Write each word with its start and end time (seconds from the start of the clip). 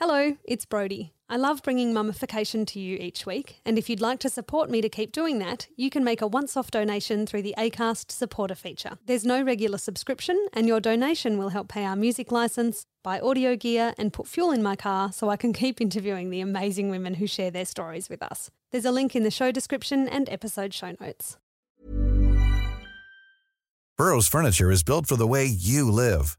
Hello, 0.00 0.36
it's 0.44 0.64
Brody. 0.64 1.12
I 1.28 1.36
love 1.36 1.64
bringing 1.64 1.92
mummification 1.92 2.64
to 2.66 2.78
you 2.78 2.98
each 2.98 3.26
week, 3.26 3.60
and 3.64 3.76
if 3.76 3.90
you'd 3.90 4.00
like 4.00 4.20
to 4.20 4.28
support 4.28 4.70
me 4.70 4.80
to 4.80 4.88
keep 4.88 5.10
doing 5.10 5.40
that, 5.40 5.66
you 5.74 5.90
can 5.90 6.04
make 6.04 6.22
a 6.22 6.26
once 6.28 6.56
off 6.56 6.70
donation 6.70 7.26
through 7.26 7.42
the 7.42 7.56
ACAST 7.58 8.12
supporter 8.12 8.54
feature. 8.54 8.98
There's 9.06 9.24
no 9.24 9.42
regular 9.42 9.76
subscription, 9.76 10.46
and 10.52 10.68
your 10.68 10.78
donation 10.78 11.36
will 11.36 11.48
help 11.48 11.66
pay 11.66 11.84
our 11.84 11.96
music 11.96 12.30
license, 12.30 12.86
buy 13.02 13.18
audio 13.18 13.56
gear, 13.56 13.92
and 13.98 14.12
put 14.12 14.28
fuel 14.28 14.52
in 14.52 14.62
my 14.62 14.76
car 14.76 15.10
so 15.10 15.30
I 15.30 15.36
can 15.36 15.52
keep 15.52 15.80
interviewing 15.80 16.30
the 16.30 16.42
amazing 16.42 16.90
women 16.90 17.14
who 17.14 17.26
share 17.26 17.50
their 17.50 17.64
stories 17.64 18.08
with 18.08 18.22
us. 18.22 18.52
There's 18.70 18.84
a 18.84 18.92
link 18.92 19.16
in 19.16 19.24
the 19.24 19.32
show 19.32 19.50
description 19.50 20.06
and 20.06 20.28
episode 20.28 20.72
show 20.72 20.94
notes. 21.00 21.38
Burrow's 23.96 24.28
furniture 24.28 24.70
is 24.70 24.84
built 24.84 25.08
for 25.08 25.16
the 25.16 25.26
way 25.26 25.44
you 25.44 25.90
live. 25.90 26.38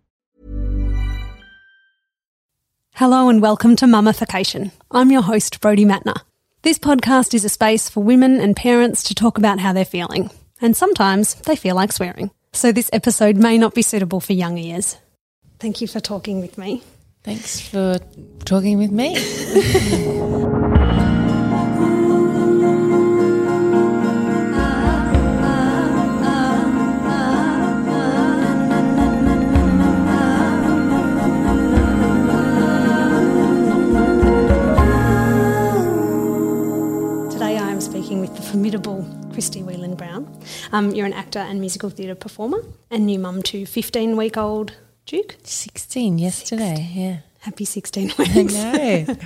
Hello 2.93 3.29
and 3.29 3.41
welcome 3.41 3.75
to 3.77 3.87
Mummification. 3.87 4.71
I'm 4.91 5.11
your 5.11 5.21
host, 5.21 5.61
Brody 5.61 5.85
Matner. 5.85 6.21
This 6.61 6.77
podcast 6.77 7.33
is 7.33 7.45
a 7.45 7.49
space 7.49 7.89
for 7.89 8.03
women 8.03 8.39
and 8.39 8.55
parents 8.55 9.03
to 9.03 9.15
talk 9.15 9.37
about 9.37 9.59
how 9.59 9.73
they're 9.73 9.85
feeling, 9.85 10.29
and 10.59 10.75
sometimes 10.75 11.35
they 11.35 11.55
feel 11.55 11.75
like 11.75 11.91
swearing. 11.91 12.31
So 12.53 12.71
this 12.71 12.89
episode 12.93 13.37
may 13.37 13.57
not 13.57 13.73
be 13.73 13.81
suitable 13.81 14.19
for 14.19 14.33
young 14.33 14.57
ears. 14.57 14.97
Thank 15.59 15.81
you 15.81 15.87
for 15.87 15.99
talking 15.99 16.41
with 16.41 16.57
me. 16.57 16.83
Thanks 17.23 17.59
for 17.61 17.97
talking 18.45 18.77
with 18.77 18.91
me. 18.91 19.15
Christie 38.71 39.63
Whelan 39.63 39.95
Browne. 39.95 40.25
Um, 40.71 40.91
you're 40.91 41.05
an 41.05 41.11
actor 41.11 41.39
and 41.39 41.59
musical 41.59 41.89
theatre 41.89 42.15
performer 42.15 42.63
and 42.89 43.05
new 43.05 43.19
mum 43.19 43.43
to 43.43 43.65
15 43.65 44.15
week 44.15 44.37
old 44.37 44.73
Duke. 45.05 45.35
16 45.43 46.17
yesterday, 46.17 46.89
yeah. 46.93 47.17
Happy 47.39 47.65
16 47.65 48.13
I 48.17 48.33
weeks. 48.35 48.53
know. 48.53 49.05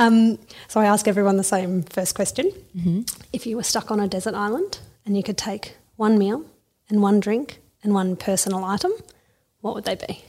Um, 0.00 0.38
so 0.68 0.78
I 0.78 0.84
ask 0.84 1.08
everyone 1.08 1.38
the 1.38 1.42
same 1.42 1.82
first 1.82 2.14
question. 2.14 2.52
Mm-hmm. 2.76 3.00
If 3.32 3.46
you 3.48 3.56
were 3.56 3.64
stuck 3.64 3.90
on 3.90 3.98
a 3.98 4.06
desert 4.06 4.34
island 4.34 4.78
and 5.04 5.16
you 5.16 5.24
could 5.24 5.36
take 5.36 5.74
one 5.96 6.16
meal 6.18 6.44
and 6.88 7.02
one 7.02 7.18
drink 7.18 7.58
and 7.82 7.92
one 7.92 8.14
personal 8.14 8.62
item, 8.64 8.92
what 9.60 9.74
would 9.74 9.84
they 9.86 9.96
be? 9.96 10.22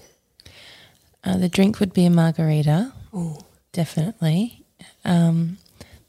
Uh, 1.24 1.38
the 1.38 1.50
drink 1.50 1.80
would 1.80 1.94
be 1.94 2.06
a 2.06 2.10
margarita, 2.10 2.94
Oh, 3.14 3.42
definitely. 3.72 4.64
Um, 5.06 5.60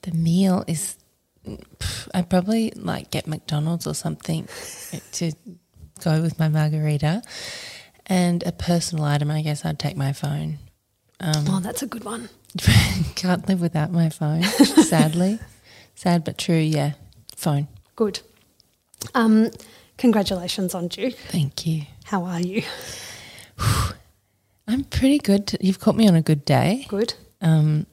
the 0.03 0.12
meal 0.12 0.65
is, 0.66 0.97
I'd 2.15 2.28
probably 2.28 2.72
like 2.77 3.11
get 3.11 3.27
McDonald's 3.27 3.87
or 3.87 3.94
something 3.94 4.49
to 5.12 5.33
go 6.03 6.21
with 6.22 6.38
my 6.38 6.49
margarita. 6.49 7.22
And 8.06 8.43
a 8.44 8.53
personal 8.53 9.05
item, 9.05 9.31
I 9.31 9.43
guess 9.43 9.65
I'd 9.65 9.78
take 9.78 9.97
my 9.97 10.12
phone. 10.12 10.59
Um, 11.21 11.44
oh, 11.49 11.60
that's 11.60 11.83
a 11.83 11.87
good 11.87 12.05
one. 12.05 12.28
Can't 13.15 13.47
live 13.49 13.60
without 13.60 13.93
my 13.93 14.09
phone, 14.09 14.43
sadly. 14.84 15.39
Sad 15.94 16.25
but 16.25 16.37
true, 16.37 16.56
yeah. 16.56 16.93
Phone. 17.37 17.69
Good. 17.94 18.21
Um, 19.15 19.50
congratulations 19.97 20.75
on 20.75 20.89
Duke. 20.89 21.15
Thank 21.28 21.66
you. 21.66 21.83
How 22.05 22.25
are 22.25 22.41
you? 22.41 22.62
I'm 24.66 24.84
pretty 24.84 25.19
good. 25.19 25.56
You've 25.60 25.78
caught 25.78 25.97
me 25.97 26.09
on 26.09 26.15
a 26.15 26.22
good 26.22 26.44
day. 26.44 26.87
Good. 26.89 27.15
Um, 27.41 27.87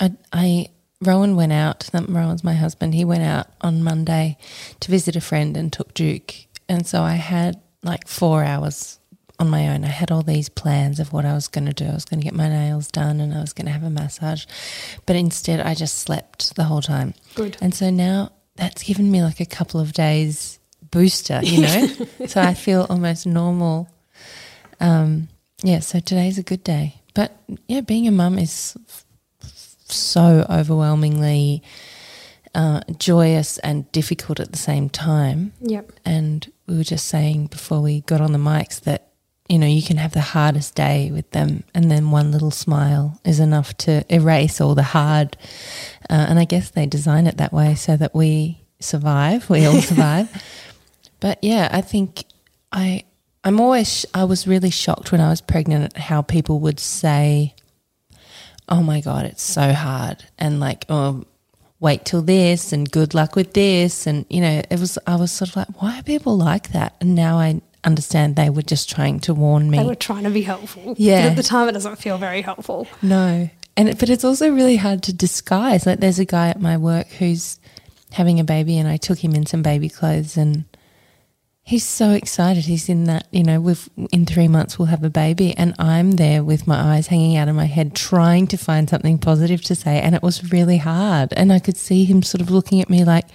I, 0.00 0.12
I 0.32 0.68
Rowan 1.06 1.36
went 1.36 1.52
out. 1.52 1.80
that- 1.92 2.08
Rowan's 2.08 2.44
my 2.44 2.54
husband. 2.54 2.94
He 2.94 3.04
went 3.04 3.22
out 3.22 3.46
on 3.60 3.82
Monday 3.82 4.36
to 4.80 4.90
visit 4.90 5.16
a 5.16 5.20
friend 5.20 5.56
and 5.56 5.72
took 5.72 5.94
Duke, 5.94 6.34
and 6.68 6.86
so 6.86 7.02
I 7.02 7.14
had 7.14 7.60
like 7.82 8.08
four 8.08 8.42
hours 8.44 8.98
on 9.38 9.48
my 9.50 9.68
own. 9.68 9.84
I 9.84 9.88
had 9.88 10.10
all 10.12 10.22
these 10.22 10.48
plans 10.48 11.00
of 11.00 11.12
what 11.12 11.24
I 11.24 11.34
was 11.34 11.48
going 11.48 11.66
to 11.66 11.72
do. 11.72 11.86
I 11.86 11.94
was 11.94 12.04
going 12.04 12.20
to 12.20 12.24
get 12.24 12.34
my 12.34 12.48
nails 12.48 12.90
done, 12.90 13.20
and 13.20 13.34
I 13.34 13.40
was 13.40 13.52
going 13.52 13.66
to 13.66 13.72
have 13.72 13.82
a 13.84 13.90
massage, 13.90 14.46
but 15.06 15.16
instead 15.16 15.60
I 15.60 15.74
just 15.74 15.98
slept 15.98 16.54
the 16.56 16.64
whole 16.64 16.82
time. 16.82 17.14
Good. 17.34 17.56
And 17.60 17.74
so 17.74 17.90
now 17.90 18.30
that's 18.56 18.82
given 18.84 19.10
me 19.10 19.22
like 19.22 19.40
a 19.40 19.46
couple 19.46 19.80
of 19.80 19.92
days 19.92 20.58
booster, 20.90 21.40
you 21.42 21.62
know. 21.62 21.88
so 22.26 22.40
I 22.40 22.54
feel 22.54 22.86
almost 22.88 23.26
normal. 23.26 23.88
Um, 24.80 25.28
yeah, 25.62 25.80
so 25.80 25.98
today's 25.98 26.38
a 26.38 26.42
good 26.42 26.62
day. 26.62 26.94
But 27.14 27.36
yeah, 27.68 27.80
being 27.80 28.06
a 28.06 28.12
mum 28.12 28.38
is 28.38 28.76
so 29.94 30.46
overwhelmingly 30.50 31.62
uh, 32.54 32.80
joyous 32.98 33.58
and 33.58 33.90
difficult 33.92 34.40
at 34.40 34.52
the 34.52 34.58
same 34.58 34.88
time. 34.88 35.52
Yep. 35.60 35.92
And 36.04 36.50
we 36.66 36.76
were 36.76 36.84
just 36.84 37.06
saying 37.06 37.46
before 37.46 37.80
we 37.80 38.02
got 38.02 38.20
on 38.20 38.32
the 38.32 38.38
mics 38.38 38.80
that, 38.82 39.08
you 39.48 39.58
know, 39.58 39.66
you 39.66 39.82
can 39.82 39.98
have 39.98 40.12
the 40.12 40.20
hardest 40.20 40.74
day 40.74 41.10
with 41.12 41.30
them, 41.32 41.64
and 41.74 41.90
then 41.90 42.10
one 42.10 42.30
little 42.32 42.50
smile 42.50 43.20
is 43.24 43.40
enough 43.40 43.76
to 43.78 44.04
erase 44.08 44.60
all 44.60 44.74
the 44.74 44.82
hard. 44.82 45.36
Uh, 46.08 46.26
and 46.28 46.38
I 46.38 46.44
guess 46.44 46.70
they 46.70 46.86
design 46.86 47.26
it 47.26 47.36
that 47.36 47.52
way 47.52 47.74
so 47.74 47.96
that 47.96 48.14
we 48.14 48.62
survive, 48.80 49.50
we 49.50 49.66
all 49.66 49.80
survive. 49.82 50.30
But 51.20 51.38
yeah, 51.42 51.68
I 51.70 51.82
think 51.82 52.24
I 52.72 53.04
I'm 53.44 53.60
always 53.60 54.00
sh- 54.00 54.04
I 54.14 54.24
was 54.24 54.46
really 54.46 54.70
shocked 54.70 55.12
when 55.12 55.20
I 55.20 55.28
was 55.28 55.42
pregnant 55.42 55.84
at 55.84 55.96
how 56.00 56.22
people 56.22 56.60
would 56.60 56.80
say, 56.80 57.53
"Oh 58.68 58.82
my 58.82 59.00
god, 59.00 59.26
it's 59.26 59.42
so 59.42 59.72
hard," 59.72 60.24
and 60.38 60.60
like, 60.60 60.84
"Oh, 60.88 61.24
wait 61.80 62.04
till 62.04 62.22
this," 62.22 62.72
and 62.72 62.90
"Good 62.90 63.14
luck 63.14 63.36
with 63.36 63.52
this," 63.54 64.06
and 64.06 64.26
you 64.28 64.40
know, 64.40 64.62
it 64.70 64.78
was 64.80 64.98
I 65.06 65.16
was 65.16 65.32
sort 65.32 65.50
of 65.50 65.56
like, 65.56 65.82
"Why 65.82 65.98
are 65.98 66.02
people 66.02 66.36
like 66.36 66.72
that?" 66.72 66.94
And 67.00 67.14
now 67.14 67.38
I 67.38 67.60
understand 67.84 68.36
they 68.36 68.50
were 68.50 68.62
just 68.62 68.88
trying 68.88 69.20
to 69.20 69.34
warn 69.34 69.70
me. 69.70 69.78
They 69.78 69.84
were 69.84 69.94
trying 69.94 70.24
to 70.24 70.30
be 70.30 70.42
helpful. 70.42 70.94
Yeah. 70.96 71.22
But 71.22 71.30
at 71.30 71.36
the 71.36 71.42
time, 71.42 71.68
it 71.68 71.72
doesn't 71.72 71.96
feel 71.96 72.18
very 72.18 72.42
helpful. 72.42 72.86
No. 73.02 73.50
And 73.76 73.88
it, 73.88 73.98
but 73.98 74.08
it's 74.08 74.24
also 74.24 74.50
really 74.50 74.76
hard 74.76 75.02
to 75.04 75.12
disguise. 75.12 75.86
Like 75.86 76.00
there's 76.00 76.18
a 76.18 76.24
guy 76.24 76.48
at 76.48 76.60
my 76.60 76.76
work 76.76 77.08
who's 77.08 77.58
having 78.12 78.38
a 78.40 78.44
baby 78.44 78.78
and 78.78 78.88
I 78.88 78.96
took 78.96 79.18
him 79.18 79.34
in 79.34 79.44
some 79.44 79.62
baby 79.62 79.88
clothes 79.88 80.36
and 80.36 80.64
he's 81.64 81.84
so 81.84 82.10
excited. 82.10 82.66
He's 82.66 82.88
in 82.88 83.04
that, 83.04 83.26
you 83.32 83.42
know, 83.42 83.60
we've 83.60 83.88
in 84.12 84.26
3 84.26 84.48
months 84.48 84.78
we'll 84.78 84.86
have 84.86 85.02
a 85.02 85.10
baby 85.10 85.56
and 85.56 85.74
I'm 85.78 86.12
there 86.12 86.44
with 86.44 86.66
my 86.66 86.94
eyes 86.94 87.06
hanging 87.06 87.36
out 87.36 87.48
of 87.48 87.56
my 87.56 87.64
head 87.64 87.94
trying 87.94 88.46
to 88.48 88.56
find 88.56 88.88
something 88.88 89.18
positive 89.18 89.62
to 89.62 89.74
say 89.74 90.00
and 90.00 90.14
it 90.14 90.22
was 90.22 90.52
really 90.52 90.76
hard. 90.76 91.32
And 91.32 91.52
I 91.52 91.58
could 91.58 91.76
see 91.76 92.04
him 92.04 92.22
sort 92.22 92.42
of 92.42 92.50
looking 92.50 92.80
at 92.80 92.90
me 92.90 93.04
like 93.04 93.26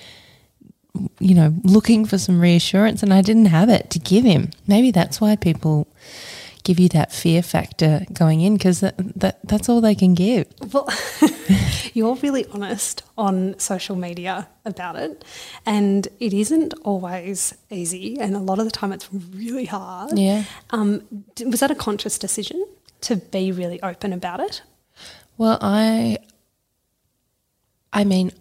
you 1.20 1.36
know, 1.36 1.54
looking 1.64 2.06
for 2.06 2.18
some 2.18 2.42
reassurance 2.42 3.04
and 3.04 3.14
I 3.14 3.22
didn't 3.22 3.46
have 3.46 3.70
it 3.70 3.90
to 3.92 4.00
give 4.00 4.26
him. 4.26 4.50
Maybe 4.68 4.92
that's 4.92 5.22
why 5.22 5.36
people 5.36 5.88
give 6.64 6.80
you 6.80 6.90
that 6.90 7.12
fear 7.12 7.42
factor 7.42 8.06
going 8.14 8.42
in 8.42 8.56
because 8.56 8.80
that, 8.82 8.96
that 9.20 9.40
that's 9.44 9.70
all 9.70 9.82
they 9.82 9.96
can 9.96 10.14
give. 10.14 10.48
Well, 10.74 10.88
you're 11.94 12.16
really 12.16 12.46
honest 12.48 13.04
on 13.18 13.58
social 13.60 13.96
media 13.96 14.48
about 14.66 14.96
it, 14.96 15.24
and 15.66 16.08
it 16.20 16.34
isn't 16.34 16.74
always 16.84 17.54
easy, 17.70 18.20
and 18.20 18.36
a 18.36 18.40
lot 18.40 18.60
of 18.60 18.66
the 18.66 18.72
time 18.72 18.92
it's 18.92 19.12
really 19.14 19.66
hard. 19.66 20.18
Yeah. 20.18 20.44
Um, 20.72 21.02
was 21.46 21.60
that 21.62 21.72
a 21.72 21.76
conscious 21.76 22.18
decision 22.18 22.66
to 23.02 23.16
be 23.16 23.52
really 23.52 23.82
open 23.82 24.14
about 24.14 24.40
it? 24.40 24.62
Well, 25.38 25.58
I 25.62 26.20
I 27.94 28.04
mean, 28.04 28.32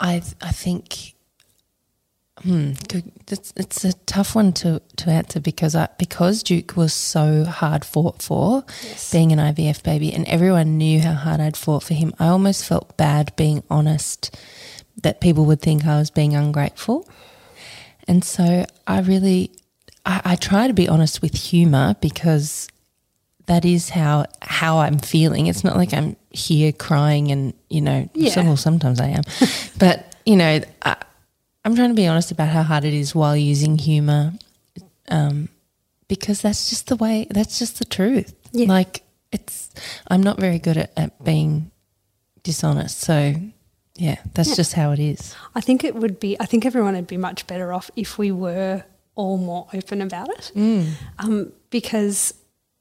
I 0.00 0.22
I 0.40 0.52
think 0.52 1.13
hmm, 2.44 2.72
it's 3.28 3.52
it's 3.56 3.84
a 3.84 3.92
tough 4.04 4.34
one 4.34 4.52
to, 4.54 4.80
to 4.96 5.10
answer 5.10 5.40
because 5.40 5.74
I 5.74 5.88
because 5.98 6.42
Duke 6.42 6.76
was 6.76 6.92
so 6.92 7.44
hard 7.44 7.84
fought 7.84 8.22
for 8.22 8.64
Yes. 8.82 9.10
being 9.10 9.32
an 9.32 9.38
IVF 9.38 9.82
baby, 9.82 10.12
and 10.12 10.26
everyone 10.28 10.76
knew 10.78 11.00
how 11.00 11.14
hard 11.14 11.40
I'd 11.40 11.56
fought 11.56 11.82
for 11.82 11.94
him. 11.94 12.12
I 12.18 12.28
almost 12.28 12.64
felt 12.64 12.96
bad 12.96 13.34
being 13.36 13.62
honest 13.70 14.36
that 15.02 15.20
people 15.20 15.44
would 15.46 15.60
think 15.60 15.84
I 15.86 15.98
was 15.98 16.10
being 16.10 16.34
ungrateful, 16.34 17.08
and 18.06 18.22
so 18.24 18.66
I 18.86 19.00
really 19.00 19.50
I, 20.06 20.20
I 20.24 20.36
try 20.36 20.66
to 20.66 20.74
be 20.74 20.88
honest 20.88 21.22
with 21.22 21.34
humor 21.34 21.96
because 22.00 22.68
that 23.46 23.64
is 23.64 23.90
how 23.90 24.26
how 24.42 24.78
I'm 24.78 24.98
feeling. 24.98 25.46
It's 25.46 25.64
not 25.64 25.76
like 25.76 25.92
I'm 25.94 26.16
here 26.30 26.72
crying 26.72 27.30
and 27.30 27.54
you 27.70 27.80
know, 27.80 28.08
Yeah. 28.14 28.30
some, 28.32 28.46
well, 28.46 28.56
sometimes 28.56 29.00
I 29.00 29.08
am, 29.08 29.22
but 29.78 30.14
you 30.26 30.36
know, 30.36 30.60
I, 30.84 30.96
I'm 31.64 31.74
trying 31.74 31.88
to 31.90 31.94
be 31.94 32.06
honest 32.06 32.30
about 32.30 32.48
how 32.48 32.62
hard 32.62 32.84
it 32.84 32.92
is 32.94 33.14
while 33.14 33.36
using 33.36 33.78
humor, 33.78 34.34
um, 35.08 35.48
because 36.08 36.42
that's 36.42 36.68
just 36.68 36.88
the 36.88 36.96
way. 36.96 37.26
That's 37.30 37.58
just 37.58 37.78
the 37.78 37.84
truth. 37.84 38.34
Yeah. 38.52 38.68
Like 38.68 39.02
it's, 39.32 39.70
I'm 40.08 40.22
not 40.22 40.38
very 40.38 40.58
good 40.58 40.76
at, 40.76 40.92
at 40.96 41.24
being 41.24 41.70
dishonest. 42.42 42.98
So 43.00 43.34
yeah, 43.96 44.16
that's 44.34 44.50
Yeah. 44.50 44.54
just 44.56 44.72
how 44.74 44.90
it 44.92 44.98
is. 44.98 45.34
I 45.54 45.60
think 45.60 45.84
it 45.84 45.94
would 45.94 46.20
be, 46.20 46.36
I 46.38 46.46
think 46.46 46.66
everyone 46.66 46.94
would 46.94 47.06
be 47.06 47.16
much 47.16 47.46
better 47.46 47.72
off 47.72 47.90
if 47.96 48.18
we 48.18 48.30
were 48.30 48.84
all 49.14 49.38
more 49.38 49.66
open 49.72 50.02
about 50.02 50.28
it. 50.30 50.52
Um, 51.18 51.52
because 51.70 52.34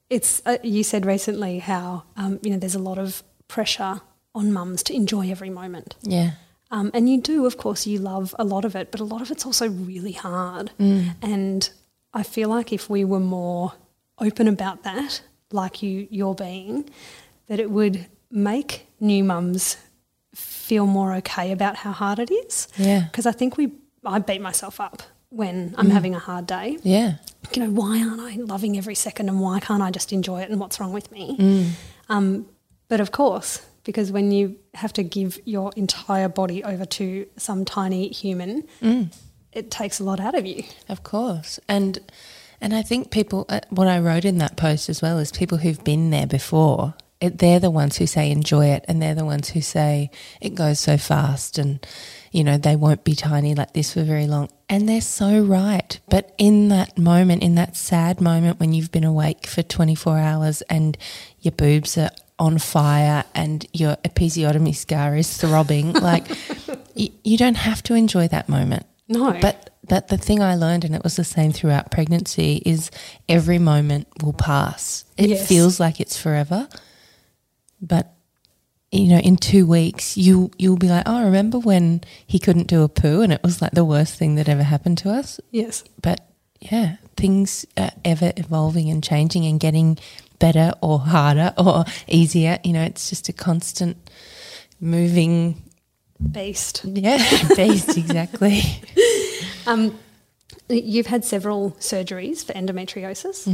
it's, 0.10 0.42
uh, 0.46 0.58
you 0.64 0.84
said 0.84 1.06
recently 1.06 1.60
how, 1.60 2.04
um, 2.18 2.40
you 2.42 2.50
know, 2.52 2.58
there's 2.58 2.76
a 2.76 2.80
lot 2.80 2.98
of 2.98 3.24
pressure 3.48 4.02
on 4.36 4.52
mums 4.52 4.84
to 4.84 4.94
enjoy 4.94 5.30
every 5.32 5.50
moment. 5.52 5.96
Yeah. 6.02 6.32
Um, 6.74 6.90
and 6.96 7.08
you 7.08 7.22
do, 7.22 7.46
of 7.46 7.58
course, 7.58 7.86
you 7.86 8.00
love 8.00 8.34
a 8.40 8.44
lot 8.44 8.66
of 8.66 8.76
it, 8.76 8.90
but 8.92 9.00
a 9.00 9.04
lot 9.04 9.22
of 9.22 9.30
it's 9.30 9.46
also 9.46 9.70
really 9.70 10.14
hard. 10.14 10.72
And 11.22 11.70
I 12.16 12.24
feel 12.24 12.50
like 12.50 12.74
if 12.74 12.90
we 12.90 13.06
were 13.06 13.20
more 13.20 13.74
open 14.18 14.48
about 14.48 14.82
that, 14.84 15.22
like 15.52 15.84
you 15.84 16.08
you're 16.10 16.34
being, 16.34 16.90
that 17.48 17.60
it 17.60 17.70
would 17.70 18.08
make 18.32 18.88
new 19.00 19.24
mums 19.24 19.78
feel 20.34 20.88
more 20.88 21.14
okay 21.14 21.52
about 21.52 21.76
how 21.76 21.92
hard 21.92 22.18
it 22.18 22.32
is. 22.32 22.68
Yeah. 22.76 23.02
Because 23.02 23.28
I 23.28 23.34
think 23.34 23.56
we 23.56 23.72
I 24.04 24.18
beat 24.18 24.42
myself 24.42 24.80
up 24.80 25.04
when 25.30 25.76
I'm 25.78 25.92
having 25.92 26.16
a 26.16 26.20
hard 26.20 26.48
day. 26.48 26.80
Yeah. 26.82 27.18
You 27.54 27.64
know, 27.64 27.70
why 27.70 28.02
aren't 28.02 28.22
I 28.22 28.36
loving 28.38 28.78
every 28.80 28.96
second 28.96 29.30
and 29.30 29.40
why 29.40 29.60
can't 29.60 29.84
I 29.84 29.92
just 29.92 30.12
enjoy 30.12 30.42
it 30.42 30.50
and 30.50 30.60
what's 30.60 30.80
wrong 30.80 30.94
with 30.94 31.12
me? 31.12 31.72
Um, 32.10 32.48
but 32.88 33.00
of 33.00 33.12
course, 33.12 33.62
because 33.84 34.12
when 34.12 34.32
you 34.32 34.58
have 34.74 34.94
to 34.94 35.04
give 35.04 35.40
your 35.46 35.72
entire 35.76 36.30
body 36.30 36.64
over 36.64 36.86
to 36.86 37.28
some 37.38 37.66
tiny 37.66 38.08
human, 38.10 38.68
it 39.52 39.70
takes 39.72 40.00
a 40.00 40.04
lot 40.04 40.20
out 40.20 40.36
of 40.36 40.46
you. 40.46 40.64
Of 40.90 41.04
course, 41.04 41.60
and 41.68 42.00
and 42.62 42.74
I 42.74 42.82
think 42.82 43.12
people. 43.12 43.46
Uh, 43.50 43.60
what 43.70 43.88
I 43.88 44.00
wrote 44.00 44.26
in 44.26 44.38
that 44.38 44.56
post 44.56 44.90
as 44.90 45.02
well 45.02 45.20
is 45.20 45.32
people 45.32 45.58
who've 45.58 45.84
been 45.84 46.10
there 46.12 46.28
before. 46.28 46.94
It, 47.20 47.38
they're 47.38 47.60
the 47.60 47.70
ones 47.70 47.98
who 47.98 48.08
say 48.08 48.32
enjoy 48.32 48.68
it, 48.68 48.86
and 48.88 49.02
they're 49.02 49.16
the 49.16 49.26
ones 49.26 49.50
who 49.50 49.62
say 49.62 50.12
it 50.42 50.56
goes 50.56 50.80
so 50.80 50.98
fast, 50.98 51.58
and 51.58 51.86
you 52.32 52.44
know 52.44 52.58
they 52.58 52.76
won't 52.76 53.04
be 53.04 53.16
tiny 53.16 53.54
like 53.54 53.74
this 53.74 53.94
for 53.94 54.04
very 54.04 54.28
long. 54.28 54.50
And 54.70 54.88
they're 54.90 55.02
so 55.02 55.42
right. 55.42 56.00
But 56.10 56.34
in 56.38 56.70
that 56.70 56.98
moment, 56.98 57.44
in 57.44 57.56
that 57.56 57.76
sad 57.76 58.20
moment 58.22 58.60
when 58.60 58.74
you've 58.74 58.92
been 58.92 59.04
awake 59.04 59.46
for 59.46 59.62
twenty 59.62 59.96
four 59.96 60.18
hours 60.18 60.62
and 60.64 60.98
your 61.42 61.52
boobs 61.52 61.98
are 61.98 62.10
on 62.40 62.58
fire 62.58 63.24
and 63.36 63.66
your 63.74 63.96
episiotomy 63.98 64.76
scar 64.76 65.16
is 65.16 65.38
throbbing, 65.38 65.94
like 66.10 66.26
you, 66.96 67.10
you 67.24 67.38
don't 67.38 67.56
have 67.58 67.84
to 67.84 67.94
enjoy 67.94 68.28
that 68.30 68.50
moment. 68.50 68.86
No. 69.08 69.32
But 69.40 69.70
that 69.90 70.08
the 70.08 70.18
thing 70.18 70.42
I 70.42 70.56
learned, 70.56 70.86
and 70.86 70.96
it 70.96 71.04
was 71.04 71.16
the 71.18 71.24
same 71.24 71.52
throughout 71.52 71.92
pregnancy, 71.92 72.62
is 72.66 72.90
every 73.28 73.60
moment 73.60 74.08
will 74.24 74.34
pass. 74.34 75.06
It 75.18 75.30
Yes. 75.30 75.48
feels 75.48 75.80
like 75.80 76.00
it's 76.00 76.18
forever, 76.18 76.68
but 77.82 78.14
you 78.92 79.08
know, 79.08 79.18
in 79.18 79.38
two 79.38 79.66
weeks, 79.66 80.16
you 80.18 80.52
you'll 80.58 80.78
be 80.78 80.88
like, 80.88 81.04
oh, 81.08 81.26
remember 81.26 81.58
when 81.60 82.02
he 82.28 82.38
couldn't 82.40 82.68
do 82.68 82.84
a 82.84 82.90
poo, 82.90 83.22
and 83.22 83.34
it 83.34 83.42
was 83.44 83.62
like 83.62 83.72
the 83.72 83.84
worst 83.86 84.16
thing 84.18 84.36
that 84.36 84.48
ever 84.48 84.64
happened 84.64 85.00
to 85.00 85.10
us. 85.12 85.40
Yes. 85.52 85.84
But 86.02 86.22
yeah, 86.62 86.98
things 87.18 87.66
are 87.76 87.92
ever 88.06 88.32
evolving 88.38 88.90
and 88.90 89.04
changing 89.04 89.46
and 89.46 89.60
getting 89.60 89.98
better 90.44 90.74
or 90.82 91.00
harder 91.00 91.54
or 91.58 91.86
easier. 92.08 92.60
You 92.66 92.74
know, 92.74 92.84
it's 92.84 93.10
just 93.10 93.30
a 93.30 93.34
constant 93.34 93.96
moving. 94.82 95.62
Beast. 96.32 96.82
Yeah, 96.84 97.18
beast 97.56 97.98
exactly. 97.98 98.62
Um, 99.66 99.98
you've 100.68 101.08
had 101.08 101.24
several 101.24 101.72
surgeries 101.80 102.44
for 102.44 102.52
endometriosis, 102.52 103.48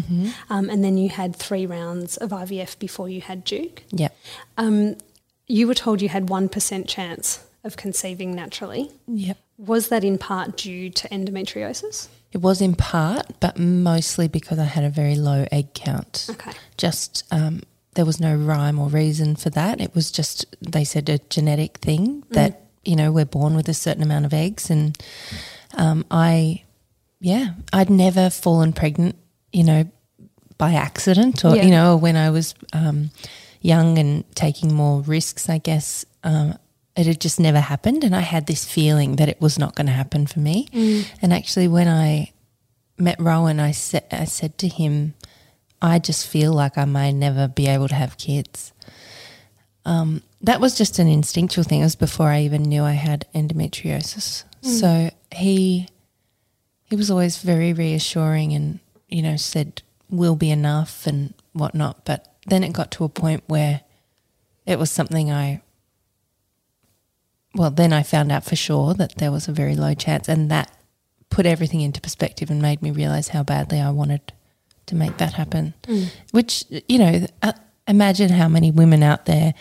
um, 0.50 0.72
and 0.72 0.84
then 0.84 0.98
you 0.98 1.10
had 1.10 1.36
three 1.36 1.68
rounds 1.68 2.18
of 2.18 2.32
IVF 2.32 2.80
before 2.80 3.08
you 3.08 3.22
had 3.22 3.44
Duke. 3.44 3.84
Yep. 3.92 4.18
Um, 4.58 4.98
you 5.46 5.68
were 5.68 5.76
told 5.76 6.02
you 6.02 6.10
had 6.10 6.26
1% 6.26 6.88
chance 6.88 7.46
of 7.64 7.78
conceiving 7.78 8.34
naturally. 8.34 8.90
Yep. 9.08 9.38
Was 9.60 9.90
that 9.90 10.04
in 10.04 10.18
part 10.18 10.56
due 10.58 10.90
to 10.90 11.08
endometriosis? 11.10 12.08
It 12.32 12.38
was 12.40 12.62
in 12.62 12.76
part, 12.76 13.26
but 13.40 13.60
mostly 13.60 14.28
because 14.28 14.58
I 14.58 14.64
had 14.64 14.84
a 14.84 14.90
very 14.90 15.16
low 15.16 15.46
egg 15.52 15.74
count. 15.74 16.28
Okay. 16.30 16.52
Just 16.78 17.26
um, 17.32 17.62
there 17.96 18.06
was 18.06 18.20
no 18.22 18.34
rhyme 18.36 18.80
or 18.80 18.88
reason 18.88 19.36
for 19.36 19.50
that. 19.52 19.82
It 19.82 19.94
was 19.94 20.12
just 20.12 20.46
they 20.62 20.84
said 20.86 21.10
a 21.10 21.18
genetic 21.30 21.78
thing 21.80 22.24
that 22.30 22.62
you 22.86 22.96
know 22.96 23.12
we're 23.12 23.26
born 23.26 23.56
with 23.56 23.68
a 23.68 23.74
certain 23.74 24.04
amount 24.04 24.26
of 24.26 24.34
eggs, 24.34 24.70
and 24.70 24.98
um, 25.76 26.06
I, 26.10 26.64
yeah, 27.20 27.56
I'd 27.74 27.90
never 27.90 28.30
fallen 28.30 28.72
pregnant, 28.74 29.16
you 29.52 29.64
know, 29.66 29.92
by 30.58 30.74
accident 30.76 31.44
or 31.44 31.56
Yeah. 31.56 31.64
you 31.64 31.72
know 31.72 31.98
when 31.98 32.16
I 32.16 32.30
was 32.30 32.56
um, 32.72 33.10
young 33.60 33.98
and 33.98 34.24
taking 34.36 34.74
more 34.74 35.02
risks. 35.02 35.50
I 35.50 35.58
guess 35.58 36.06
um, 36.24 36.58
it 37.00 37.08
had 37.08 37.22
just 37.22 37.40
never 37.40 37.60
happened, 37.60 38.04
and 38.04 38.16
I 38.16 38.20
had 38.22 38.46
this 38.46 38.66
feeling 38.66 39.16
that 39.16 39.30
it 39.30 39.40
was 39.42 39.58
not 39.58 39.76
going 39.76 39.88
to 39.88 39.94
happen 39.94 40.28
for 40.28 40.40
me. 40.40 40.68
And 41.22 41.34
actually, 41.34 41.68
when 41.68 41.88
I 41.88 42.32
met 42.98 43.20
Rowan, 43.20 43.60
I 43.60 43.72
said 43.72 44.06
I 44.12 44.26
said 44.26 44.58
to 44.60 44.68
him, 44.68 45.14
I 45.82 46.00
just 46.00 46.28
feel 46.28 46.52
like 46.54 46.78
I 46.78 46.86
may 46.86 47.12
never 47.14 47.48
be 47.48 47.68
able 47.68 47.88
to 47.88 47.96
have 47.96 48.18
kids. 48.18 48.74
Um, 49.86 50.22
that 50.42 50.60
was 50.60 50.78
just 50.78 51.00
an 51.00 51.08
instinctual 51.08 51.64
thing. 51.64 51.80
It 51.82 51.86
was 51.86 51.96
before 51.96 52.28
I 52.28 52.42
even 52.42 52.64
knew 52.64 52.84
I 52.84 52.94
had 52.94 53.26
endometriosis. 53.34 54.44
So 54.62 55.10
he 55.32 55.88
he 56.90 56.96
was 56.96 57.10
always 57.10 57.38
very 57.38 57.72
reassuring 57.74 58.54
and 58.54 58.80
you 59.08 59.22
know 59.22 59.38
said 59.38 59.82
will 60.10 60.36
be 60.36 60.52
enough 60.52 61.08
and 61.08 61.34
whatnot. 61.54 62.04
But 62.04 62.28
then 62.48 62.64
it 62.64 62.74
got 62.74 62.92
to 62.92 63.04
a 63.06 63.10
point 63.10 63.44
where 63.48 63.82
it 64.66 64.78
was 64.80 64.92
something 64.92 65.32
I. 65.32 65.62
Well, 67.56 67.72
then 67.72 67.94
I 67.94 68.04
found 68.04 68.32
out 68.32 68.44
for 68.44 68.56
sure 68.56 68.94
that 68.94 69.18
there 69.18 69.32
was 69.32 69.48
a 69.48 69.52
very 69.52 69.76
low 69.76 69.94
chance, 69.94 70.28
and 70.30 70.52
that 70.52 70.72
put 71.30 71.46
everything 71.46 71.82
into 71.82 72.02
perspective 72.02 72.50
and 72.50 72.62
made 72.62 72.82
me 72.82 72.92
realize 72.92 73.30
how 73.30 73.44
badly 73.44 73.80
I 73.80 73.92
wanted 73.92 74.22
to 74.88 74.96
make 74.96 75.18
that 75.18 75.34
happen. 75.34 75.74
Which, 76.32 76.66
you 76.88 77.00
know, 77.00 77.26
uh, 77.42 77.54
imagine 77.88 78.30
how 78.30 78.48
many 78.48 78.72
women 78.72 79.04
out 79.04 79.26
there 79.26 79.54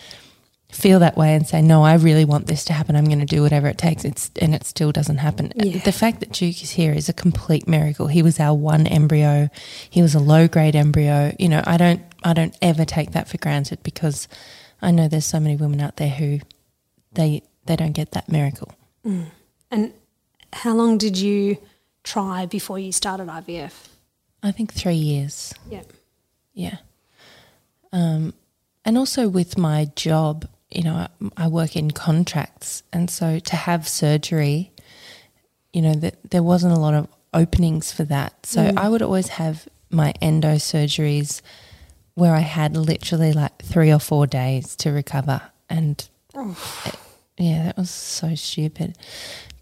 feel 0.71 0.99
that 0.99 1.17
way 1.17 1.33
and 1.33 1.47
say, 1.47 1.61
"No, 1.61 1.83
I 1.83 1.95
really 1.95 2.25
want 2.25 2.47
this 2.47 2.63
to 2.65 2.73
happen. 2.73 2.95
I'm 2.95 3.05
going 3.05 3.19
to 3.19 3.25
do 3.25 3.41
whatever 3.41 3.67
it 3.67 3.77
takes." 3.77 4.05
It's 4.05 4.29
and 4.39 4.53
it 4.53 4.65
still 4.65 4.91
doesn't 4.91 5.17
happen. 5.17 5.51
Yeah. 5.55 5.79
The 5.79 5.91
fact 5.91 6.19
that 6.19 6.31
Duke 6.31 6.61
is 6.61 6.71
here 6.71 6.93
is 6.93 7.09
a 7.09 7.13
complete 7.13 7.67
miracle. 7.67 8.07
He 8.07 8.21
was 8.21 8.39
our 8.39 8.55
one 8.55 8.85
embryo. 8.85 9.49
He 9.89 10.01
was 10.01 10.13
a 10.13 10.19
low 10.19 10.47
grade 10.47 10.75
embryo. 10.75 11.35
You 11.39 11.49
know, 11.49 11.63
I 11.65 11.77
don't 11.77 12.01
I 12.23 12.33
don't 12.33 12.55
ever 12.61 12.85
take 12.85 13.11
that 13.11 13.27
for 13.27 13.37
granted 13.37 13.81
because 13.83 14.27
I 14.81 14.91
know 14.91 15.07
there's 15.07 15.25
so 15.25 15.39
many 15.39 15.55
women 15.55 15.81
out 15.81 15.97
there 15.97 16.09
who 16.09 16.39
they 17.13 17.41
they 17.69 17.75
don't 17.75 17.93
get 17.93 18.11
that 18.11 18.27
miracle. 18.29 18.73
And 19.71 19.93
how 20.51 20.73
long 20.73 20.97
did 20.97 21.17
you 21.17 21.57
try 22.03 22.45
before 22.47 22.79
you 22.79 22.91
started 22.91 23.27
IVF? 23.27 23.87
I 24.41 24.51
think 24.51 24.73
3 24.73 24.95
years. 24.95 25.53
Yeah. 25.69 25.83
Yeah. 26.53 26.77
Um, 27.93 28.33
and 28.83 28.97
also 28.97 29.29
with 29.29 29.57
my 29.57 29.85
job, 29.95 30.47
you 30.71 30.83
know, 30.83 30.95
I, 30.95 31.07
I 31.37 31.47
work 31.47 31.75
in 31.75 31.91
contracts, 31.91 32.83
and 32.91 33.09
so 33.09 33.39
to 33.39 33.55
have 33.55 33.87
surgery, 33.87 34.71
you 35.73 35.81
know, 35.81 35.93
there 36.29 36.43
wasn't 36.43 36.73
a 36.73 36.79
lot 36.79 36.93
of 36.95 37.07
openings 37.33 37.91
for 37.91 38.03
that. 38.05 38.45
So 38.45 38.71
I 38.75 38.89
would 38.89 39.01
always 39.01 39.27
have 39.29 39.67
my 39.91 40.13
endo 40.21 40.55
surgeries 40.55 41.41
where 42.15 42.33
I 42.35 42.39
had 42.39 42.75
literally 42.75 43.33
like 43.33 43.61
three 43.61 43.91
or 43.91 43.99
four 43.99 44.25
days 44.27 44.75
to 44.77 44.91
recover, 44.91 45.41
and 45.69 46.07
it- 46.85 46.95
yeah, 47.39 47.63
that 47.63 47.77
was 47.77 47.89
so 47.89 48.35
stupid. 48.35 48.97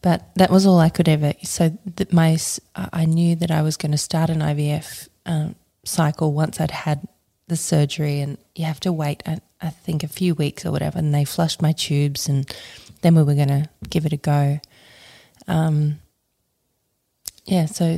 But 0.02 0.30
that 0.36 0.52
was 0.52 0.66
all 0.66 0.80
I 0.80 0.90
could 0.90 1.08
ever. 1.08 1.34
So 1.44 1.78
that 1.96 2.12
my, 2.14 2.38
I 2.76 3.06
knew 3.06 3.36
that 3.36 3.52
I 3.52 3.62
was 3.62 3.78
going 3.78 3.92
to 3.92 3.98
start 3.98 4.30
an 4.30 4.40
IVF 4.40 5.10
um, 5.26 5.56
cycle 5.84 6.34
once 6.34 6.60
I'd 6.60 6.72
had 6.72 7.08
the 7.48 7.56
surgery, 7.56 8.20
and 8.20 8.38
you 8.56 8.66
have 8.66 8.80
to 8.82 8.92
wait. 8.92 9.24
I, 9.26 9.40
I 9.62 9.70
think 9.70 10.04
a 10.04 10.08
few 10.08 10.36
weeks 10.36 10.66
or 10.66 10.72
whatever, 10.72 11.00
and 11.00 11.14
they 11.14 11.24
flushed 11.24 11.62
my 11.62 11.72
tubes 11.72 12.28
and 12.28 12.54
then 13.02 13.16
we 13.16 13.24
were 13.24 13.36
going 13.36 13.48
to 13.48 13.70
give 13.90 14.06
it 14.06 14.14
a 14.14 14.18
go. 14.18 14.60
Um, 15.48 16.00
yeah, 17.46 17.66
so 17.66 17.98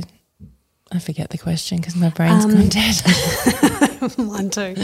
I 0.92 0.98
forget 0.98 1.30
the 1.30 1.38
question 1.38 1.78
because 1.78 1.94
my 1.96 2.08
brain's 2.10 2.44
Um, 2.44 2.52
gone 2.52 2.68
dead. 2.68 4.18
Mine 4.18 4.50
too. 4.50 4.74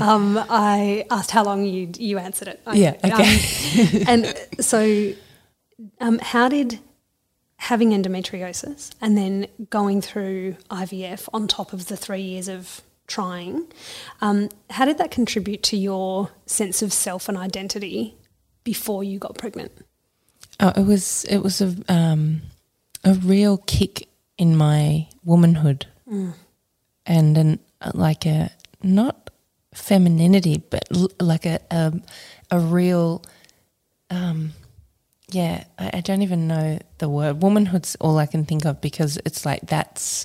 um, 0.00 0.38
I 0.48 1.04
asked 1.10 1.30
how 1.30 1.44
long 1.44 1.64
you 1.64 1.90
you 1.98 2.18
answered 2.18 2.48
it. 2.48 2.60
Yeah, 2.72 2.94
okay. 3.04 4.00
Um, 4.00 4.04
and 4.08 4.34
so, 4.64 5.12
um, 6.00 6.18
how 6.20 6.48
did 6.48 6.78
having 7.56 7.90
endometriosis 7.90 8.92
and 9.00 9.18
then 9.18 9.46
going 9.68 10.00
through 10.00 10.56
IVF 10.70 11.28
on 11.34 11.48
top 11.48 11.72
of 11.72 11.86
the 11.88 11.96
three 11.96 12.22
years 12.22 12.48
of 12.48 12.80
trying, 13.08 13.66
um, 14.20 14.48
how 14.70 14.84
did 14.84 14.96
that 14.98 15.10
contribute 15.10 15.62
to 15.64 15.76
your 15.76 16.30
sense 16.46 16.80
of 16.82 16.92
self 16.92 17.28
and 17.28 17.36
identity 17.36 18.14
before 18.64 19.02
you 19.02 19.18
got 19.18 19.36
pregnant? 19.36 19.72
Oh, 20.60 20.72
it 20.76 20.86
was 20.86 21.24
it 21.28 21.38
was 21.38 21.60
a 21.60 21.74
um, 21.88 22.42
a 23.04 23.14
real 23.14 23.58
kick 23.58 24.07
in 24.38 24.56
my 24.56 25.08
womanhood, 25.24 25.86
and 27.06 27.36
an 27.38 27.58
like 27.94 28.24
a 28.26 28.50
not 28.82 29.30
femininity, 29.74 30.62
but 30.70 30.84
l- 30.94 31.10
like 31.20 31.44
a 31.46 31.60
a, 31.70 31.92
a 32.50 32.58
real, 32.58 33.22
um, 34.10 34.52
yeah. 35.30 35.64
I, 35.78 35.90
I 35.94 36.00
don't 36.00 36.22
even 36.22 36.48
know 36.48 36.78
the 36.98 37.08
word. 37.08 37.42
Womanhood's 37.42 37.96
all 38.00 38.18
I 38.18 38.26
can 38.26 38.44
think 38.44 38.64
of 38.64 38.80
because 38.80 39.18
it's 39.24 39.44
like 39.44 39.66
that's 39.66 40.24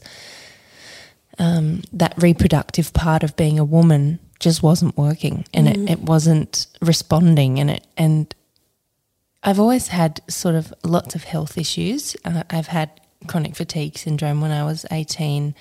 um, 1.40 1.82
that 1.92 2.14
reproductive 2.18 2.94
part 2.94 3.24
of 3.24 3.36
being 3.36 3.60
a 3.60 3.66
woman 3.66 4.20
just 4.40 4.62
wasn't 4.62 4.98
working, 4.98 5.46
and 5.54 5.68
it, 5.68 5.90
it 5.90 6.00
wasn't 6.00 6.68
responding, 6.82 7.60
and 7.60 7.70
it 7.72 7.88
and 7.98 8.34
I've 9.42 9.60
always 9.60 9.88
had 9.88 10.22
sort 10.30 10.56
of 10.56 10.74
lots 10.84 11.16
of 11.16 11.24
health 11.24 11.58
issues. 11.58 12.16
Uh, 12.24 12.44
I've 12.50 12.68
had 12.68 12.90
chronic 13.28 13.56
fatigue 13.56 13.98
syndrome 13.98 14.42
when 14.42 14.52
I 14.52 14.64
was 14.64 14.86
18. 14.92 15.56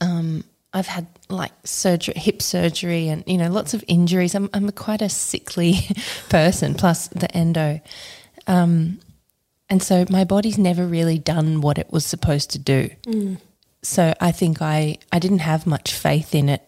Um, 0.00 0.44
I've 0.74 0.86
had 0.86 1.06
like 1.28 1.52
surgery, 1.64 2.14
hip 2.16 2.40
surgery, 2.40 3.08
and 3.08 3.22
you 3.26 3.36
know 3.36 3.50
lots 3.50 3.74
of 3.74 3.84
injuries. 3.88 4.34
I'm 4.34 4.48
I'm 4.54 4.70
quite 4.72 5.02
a 5.02 5.08
sickly 5.08 5.74
person, 6.28 6.74
plus 6.74 7.08
the 7.08 7.30
endo, 7.36 7.80
um, 8.46 8.98
and 9.68 9.82
so 9.82 10.06
my 10.08 10.24
body's 10.24 10.58
never 10.58 10.86
really 10.86 11.18
done 11.18 11.60
what 11.60 11.78
it 11.78 11.92
was 11.92 12.06
supposed 12.06 12.50
to 12.52 12.58
do. 12.58 12.88
So 13.82 14.14
I 14.20 14.32
think 14.32 14.62
I 14.62 14.96
I 15.10 15.18
didn't 15.18 15.40
have 15.40 15.66
much 15.66 15.92
faith 15.92 16.34
in 16.34 16.48
it. 16.48 16.62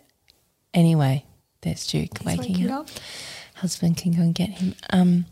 Anyway, 0.74 1.24
there's 1.62 1.86
Duke 1.86 2.18
waking, 2.24 2.52
waking 2.54 2.70
up 2.70 2.80
up. 2.82 2.90
husband 3.54 3.96
can 3.96 4.12
go 4.12 4.22
and 4.22 4.34
get 4.34 4.50
him. 4.50 4.74
Um, 4.90 5.24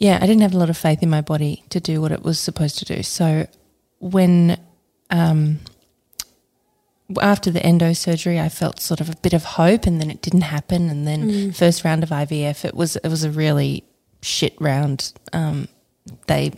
yeah, 0.00 0.18
I 0.20 0.26
didn't 0.26 0.42
have 0.42 0.54
a 0.54 0.58
lot 0.58 0.68
of 0.70 0.76
faith 0.76 1.02
in 1.02 1.10
my 1.10 1.20
body 1.20 1.62
to 1.70 1.78
do 1.78 2.00
what 2.00 2.10
it 2.10 2.22
was 2.24 2.40
supposed 2.40 2.78
to 2.80 2.84
do. 2.84 3.02
So 3.04 3.46
when 4.00 4.58
um, 5.10 5.60
after 7.20 7.50
the 7.50 7.62
endo 7.64 7.92
surgery, 7.92 8.38
I 8.40 8.48
felt 8.48 8.80
sort 8.80 9.00
of 9.00 9.08
a 9.10 9.16
bit 9.16 9.32
of 9.32 9.44
hope, 9.44 9.86
and 9.86 10.00
then 10.00 10.10
it 10.10 10.22
didn't 10.22 10.42
happen. 10.42 10.88
And 10.88 11.06
then 11.06 11.52
first 11.52 11.84
round 11.84 12.02
of 12.02 12.10
IVF, 12.10 12.64
it 12.64 12.74
was 12.74 12.96
it 12.96 13.08
was 13.08 13.24
a 13.24 13.30
really 13.30 13.84
shit 14.22 14.54
round. 14.60 15.12
Um, 15.32 15.68
they 16.26 16.52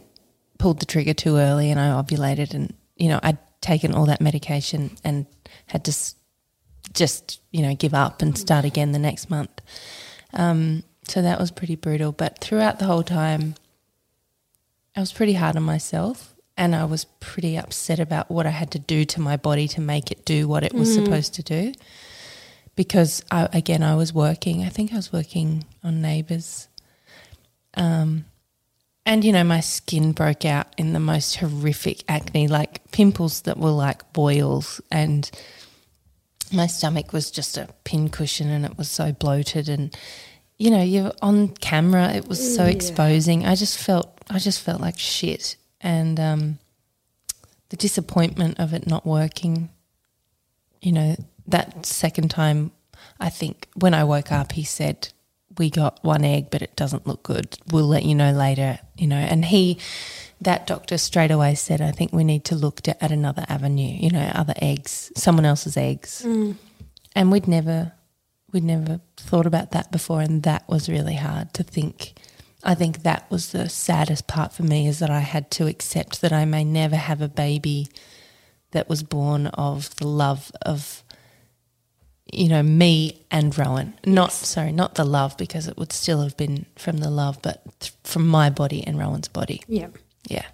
pulled 0.58 0.80
the 0.80 0.86
trigger 0.86 1.14
too 1.14 1.36
early, 1.36 1.70
and 1.70 1.80
I 1.80 1.88
ovulated, 1.88 2.54
and 2.54 2.72
you 2.96 3.08
know 3.08 3.18
I'd 3.22 3.38
taken 3.60 3.94
all 3.94 4.06
that 4.06 4.20
medication 4.20 4.96
and 5.04 5.26
had 5.66 5.84
to 5.86 5.90
s- 5.90 6.14
just 6.94 7.40
you 7.50 7.62
know 7.62 7.74
give 7.74 7.94
up 7.94 8.22
and 8.22 8.36
start 8.36 8.64
again 8.64 8.92
the 8.92 8.98
next 8.98 9.30
month. 9.30 9.60
Um, 10.34 10.82
so 11.08 11.22
that 11.22 11.38
was 11.38 11.50
pretty 11.50 11.76
brutal. 11.76 12.12
But 12.12 12.38
throughout 12.38 12.78
the 12.78 12.84
whole 12.86 13.02
time, 13.02 13.54
I 14.96 15.00
was 15.00 15.12
pretty 15.12 15.34
hard 15.34 15.56
on 15.56 15.62
myself 15.62 16.34
and 16.56 16.74
I 16.74 16.84
was 16.84 17.04
pretty 17.20 17.56
upset 17.56 17.98
about 17.98 18.30
what 18.30 18.46
I 18.46 18.50
had 18.50 18.70
to 18.72 18.78
do 18.78 19.04
to 19.06 19.20
my 19.20 19.36
body 19.36 19.66
to 19.68 19.80
make 19.80 20.10
it 20.10 20.24
do 20.24 20.46
what 20.46 20.64
it 20.64 20.74
was 20.74 20.94
supposed 20.94 21.34
to 21.34 21.42
do. 21.42 21.72
Because 22.76 23.22
I, 23.30 23.48
again, 23.52 23.82
I 23.82 23.94
was 23.94 24.12
working. 24.12 24.62
I 24.62 24.68
think 24.68 24.92
I 24.92 24.96
was 24.96 25.12
working 25.12 25.64
on 25.82 26.00
Neighbours. 26.00 26.68
Um, 27.74 28.26
and 29.04 29.24
you 29.24 29.32
know, 29.32 29.44
my 29.44 29.60
skin 29.60 30.12
broke 30.12 30.44
out 30.44 30.68
in 30.78 30.92
the 30.92 31.00
most 31.00 31.36
horrific 31.36 32.04
acne, 32.08 32.48
like 32.48 32.90
pimples 32.92 33.42
that 33.42 33.58
were 33.58 33.70
like 33.70 34.12
boils, 34.12 34.80
and 34.90 35.30
my 36.52 36.66
stomach 36.66 37.12
was 37.12 37.30
just 37.30 37.56
a 37.56 37.68
pincushion 37.84 38.50
and 38.50 38.64
it 38.64 38.76
was 38.76 38.90
so 38.90 39.12
bloated 39.12 39.68
and 39.68 39.96
you 40.62 40.70
know 40.70 40.80
you're 40.80 41.12
on 41.20 41.48
camera 41.48 42.12
it 42.12 42.28
was 42.28 42.54
so 42.54 42.64
exposing. 42.64 43.44
I 43.44 43.56
just 43.56 43.76
felt 43.76 44.08
i 44.30 44.38
just 44.38 44.60
felt 44.60 44.80
like 44.80 44.96
shit. 44.96 45.56
And 45.80 46.20
um, 46.20 46.58
the 47.70 47.76
disappointment 47.76 48.60
of 48.60 48.72
it 48.72 48.86
not 48.86 49.04
working 49.04 49.70
you 50.80 50.92
know 50.92 51.16
that 51.48 51.84
second 51.84 52.30
time 52.30 52.70
i 53.18 53.28
think 53.28 53.66
when 53.74 53.94
i 53.94 54.04
woke 54.04 54.30
up 54.30 54.52
he 54.52 54.62
said 54.62 55.08
we 55.58 55.68
got 55.68 55.98
one 56.04 56.24
egg 56.24 56.46
but 56.52 56.62
it 56.62 56.76
doesn't 56.76 57.08
look 57.08 57.24
good. 57.24 57.58
We'll 57.72 57.88
let 57.96 58.04
you 58.04 58.14
know 58.14 58.30
later 58.30 58.78
you 58.96 59.08
know. 59.08 59.16
And 59.32 59.44
he 59.44 59.78
that 60.40 60.68
doctor 60.68 60.96
straight 60.96 61.32
away 61.32 61.56
said 61.56 61.80
i 61.80 61.90
think 61.90 62.12
we 62.12 62.22
need 62.22 62.44
to 62.44 62.54
look 62.54 62.82
to, 62.82 63.04
at 63.04 63.10
another 63.10 63.44
avenue 63.48 63.96
you 64.04 64.10
know 64.10 64.30
other 64.32 64.54
eggs 64.62 65.10
someone 65.16 65.44
else's 65.44 65.76
eggs. 65.76 66.22
And 67.16 67.32
we'd 67.32 67.48
never 67.48 67.92
we'd 68.52 68.64
never 68.64 69.00
thought 69.16 69.46
about 69.46 69.70
that 69.72 69.90
before 69.90 70.20
and 70.20 70.42
that 70.42 70.68
was 70.68 70.88
really 70.88 71.14
hard 71.16 71.52
to 71.54 71.62
think 71.62 72.14
i 72.64 72.74
think 72.74 73.02
that 73.02 73.28
was 73.30 73.52
the 73.52 73.68
saddest 73.68 74.26
part 74.26 74.52
for 74.52 74.62
me 74.62 74.86
is 74.86 74.98
that 74.98 75.10
i 75.10 75.20
had 75.20 75.50
to 75.50 75.66
accept 75.66 76.20
that 76.20 76.32
i 76.32 76.44
may 76.44 76.62
never 76.64 76.96
have 76.96 77.20
a 77.22 77.28
baby 77.28 77.88
that 78.72 78.88
was 78.88 79.02
born 79.02 79.46
of 79.48 79.94
the 79.96 80.06
love 80.06 80.50
of 80.62 81.02
you 82.32 82.48
know 82.48 82.62
me 82.62 83.20
and 83.30 83.56
rowan 83.58 83.92
not 84.06 84.32
sorry 84.32 84.72
not 84.72 84.94
the 84.94 85.04
love 85.04 85.36
because 85.36 85.66
it 85.68 85.76
would 85.76 85.92
still 85.92 86.22
have 86.22 86.36
been 86.36 86.64
from 86.76 86.98
the 86.98 87.10
love 87.10 87.38
but 87.42 87.62
th- 87.80 87.92
from 88.04 88.26
my 88.26 88.48
body 88.48 88.86
and 88.86 88.98
rowan's 88.98 89.28
body 89.28 89.60
Yeah. 89.66 89.88
yeah 90.28 90.46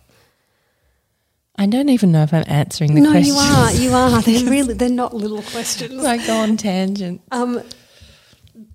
i 1.57 1.67
don't 1.67 1.88
even 1.90 2.11
know 2.12 2.23
if 2.23 2.33
i'm 2.33 2.45
answering 2.47 2.95
the 2.95 3.09
question. 3.11 3.23
No, 3.23 3.28
you 3.28 3.35
are. 3.37 3.73
You 3.73 3.90
are. 3.93 4.23
They're 4.26 4.45
really. 4.50 4.75
They're 4.75 4.88
not 4.88 5.14
little 5.14 5.43
questions. 5.43 6.05
i 6.05 6.17
go 6.26 6.37
on 6.38 6.57
tangent 6.57 7.21
Um, 7.31 7.62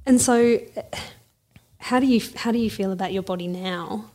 and 0.05 0.21
so, 0.21 0.59
how 1.77 1.99
do 1.99 2.05
you 2.05 2.21
how 2.35 2.51
do 2.51 2.57
you 2.57 2.69
feel 2.69 2.91
about 2.91 3.13
your 3.13 3.23
body 3.23 3.47
now 3.47 4.11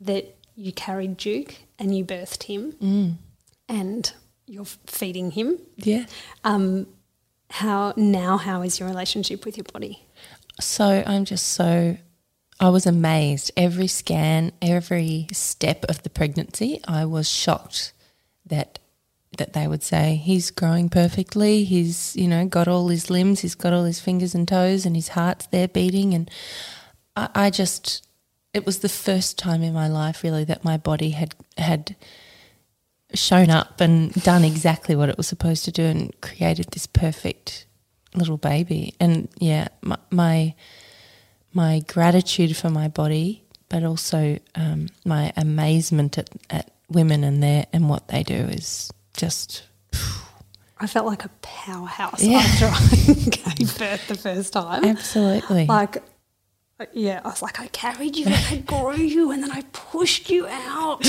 that 0.00 0.36
you 0.56 0.72
carried 0.72 1.16
Duke 1.16 1.56
and 1.78 1.96
you 1.96 2.04
birthed 2.04 2.44
him, 2.44 3.18
and 3.68 4.12
you're 4.46 4.64
feeding 4.86 5.30
him? 5.32 5.58
yeah 5.76 6.06
Um, 6.44 6.86
how 7.50 7.94
now? 7.96 8.36
How 8.36 8.62
is 8.62 8.80
your 8.80 8.88
relationship 8.88 9.44
with 9.44 9.56
your 9.56 9.66
body? 9.72 10.06
So 10.60 11.02
I'm 11.06 11.24
just 11.24 11.48
so 11.48 11.96
I 12.60 12.68
was 12.68 12.86
amazed. 12.86 13.50
Every 13.56 13.88
scan, 13.88 14.52
every 14.62 15.26
step 15.32 15.84
of 15.88 16.02
the 16.02 16.10
pregnancy, 16.10 16.80
I 16.86 17.04
was 17.04 17.28
shocked 17.28 17.92
that 18.46 18.78
that 19.38 19.52
they 19.52 19.66
would 19.66 19.82
say 19.82 20.16
he's 20.16 20.50
growing 20.50 20.88
perfectly. 20.88 21.64
He's 21.64 22.14
you 22.16 22.28
know 22.28 22.46
got 22.46 22.68
all 22.68 22.88
his 22.88 23.10
limbs. 23.10 23.40
He's 23.40 23.54
got 23.54 23.72
all 23.72 23.84
his 23.84 24.00
fingers 24.00 24.34
and 24.34 24.46
toes, 24.46 24.86
and 24.86 24.96
his 24.96 25.08
heart's 25.08 25.46
there 25.46 25.68
beating. 25.68 26.14
And 26.14 26.30
I, 27.16 27.28
I 27.34 27.50
just 27.50 28.06
it 28.52 28.64
was 28.64 28.78
the 28.78 28.88
first 28.88 29.38
time 29.38 29.62
in 29.62 29.74
my 29.74 29.88
life 29.88 30.22
really 30.22 30.44
that 30.44 30.64
my 30.64 30.76
body 30.76 31.10
had 31.10 31.34
had 31.58 31.96
shown 33.14 33.50
up 33.50 33.80
and 33.80 34.12
done 34.22 34.44
exactly 34.44 34.96
what 34.96 35.08
it 35.08 35.16
was 35.16 35.28
supposed 35.28 35.64
to 35.64 35.72
do 35.72 35.84
and 35.84 36.20
created 36.20 36.66
this 36.70 36.86
perfect 36.86 37.66
little 38.14 38.36
baby. 38.36 38.94
And 39.00 39.28
yeah, 39.38 39.68
my 39.82 39.98
my, 40.10 40.54
my 41.52 41.80
gratitude 41.86 42.56
for 42.56 42.70
my 42.70 42.88
body, 42.88 43.44
but 43.68 43.84
also 43.84 44.38
um, 44.54 44.88
my 45.04 45.32
amazement 45.36 46.18
at, 46.18 46.30
at 46.50 46.70
women 46.88 47.24
and 47.24 47.42
their 47.42 47.66
and 47.72 47.88
what 47.88 48.08
they 48.08 48.22
do 48.22 48.34
is 48.34 48.92
just 49.16 49.64
I 50.80 50.86
felt 50.86 51.06
like 51.06 51.24
a 51.24 51.30
powerhouse 51.40 52.22
Yeah. 52.22 52.38
after 52.38 52.66
I 52.66 53.14
gave 53.56 53.78
birth 53.78 54.08
the 54.08 54.16
first 54.16 54.52
time. 54.52 54.84
absolutely 54.84 55.66
Like, 55.66 56.02
yeah, 56.92 57.20
I 57.24 57.28
was 57.28 57.40
like, 57.40 57.60
I 57.60 57.68
carried 57.68 58.16
you 58.16 58.26
and 58.26 58.34
I 58.34 58.56
grew 58.66 58.96
you 58.96 59.30
and 59.30 59.40
then 59.42 59.52
I 59.52 59.62
pushed 59.72 60.28
you 60.28 60.46
out. 60.48 61.06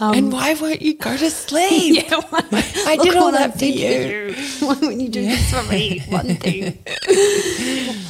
Um, 0.00 0.14
and 0.14 0.32
why 0.32 0.54
won't 0.54 0.80
you 0.80 0.94
go 0.94 1.14
to 1.16 1.30
sleep? 1.30 2.02
yeah, 2.10 2.20
I 2.32 2.94
look 2.96 3.04
did 3.04 3.16
all 3.16 3.28
I 3.28 3.46
that 3.46 3.58
for 3.58 3.66
you. 3.66 4.34
you. 4.34 4.34
Why 4.66 4.74
won't 4.80 5.00
you 5.00 5.10
do 5.10 5.22
this 5.22 5.50
for 5.52 5.62
me? 5.70 6.00
One 6.08 6.34
thing. 6.36 6.78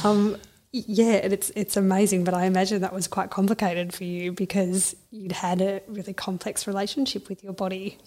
um, 0.05 0.37
yeah, 0.71 1.15
and 1.23 1.33
it's 1.33 1.51
it's 1.55 1.75
amazing, 1.77 2.23
but 2.23 2.33
I 2.33 2.45
imagine 2.45 2.81
that 2.81 2.93
was 2.93 3.07
quite 3.07 3.29
complicated 3.29 3.93
for 3.93 4.05
you 4.05 4.31
because 4.31 4.95
you'd 5.11 5.33
had 5.33 5.61
a 5.61 5.81
really 5.87 6.13
complex 6.13 6.65
relationship 6.65 7.27
with 7.29 7.43
your 7.43 7.53
body 7.53 7.97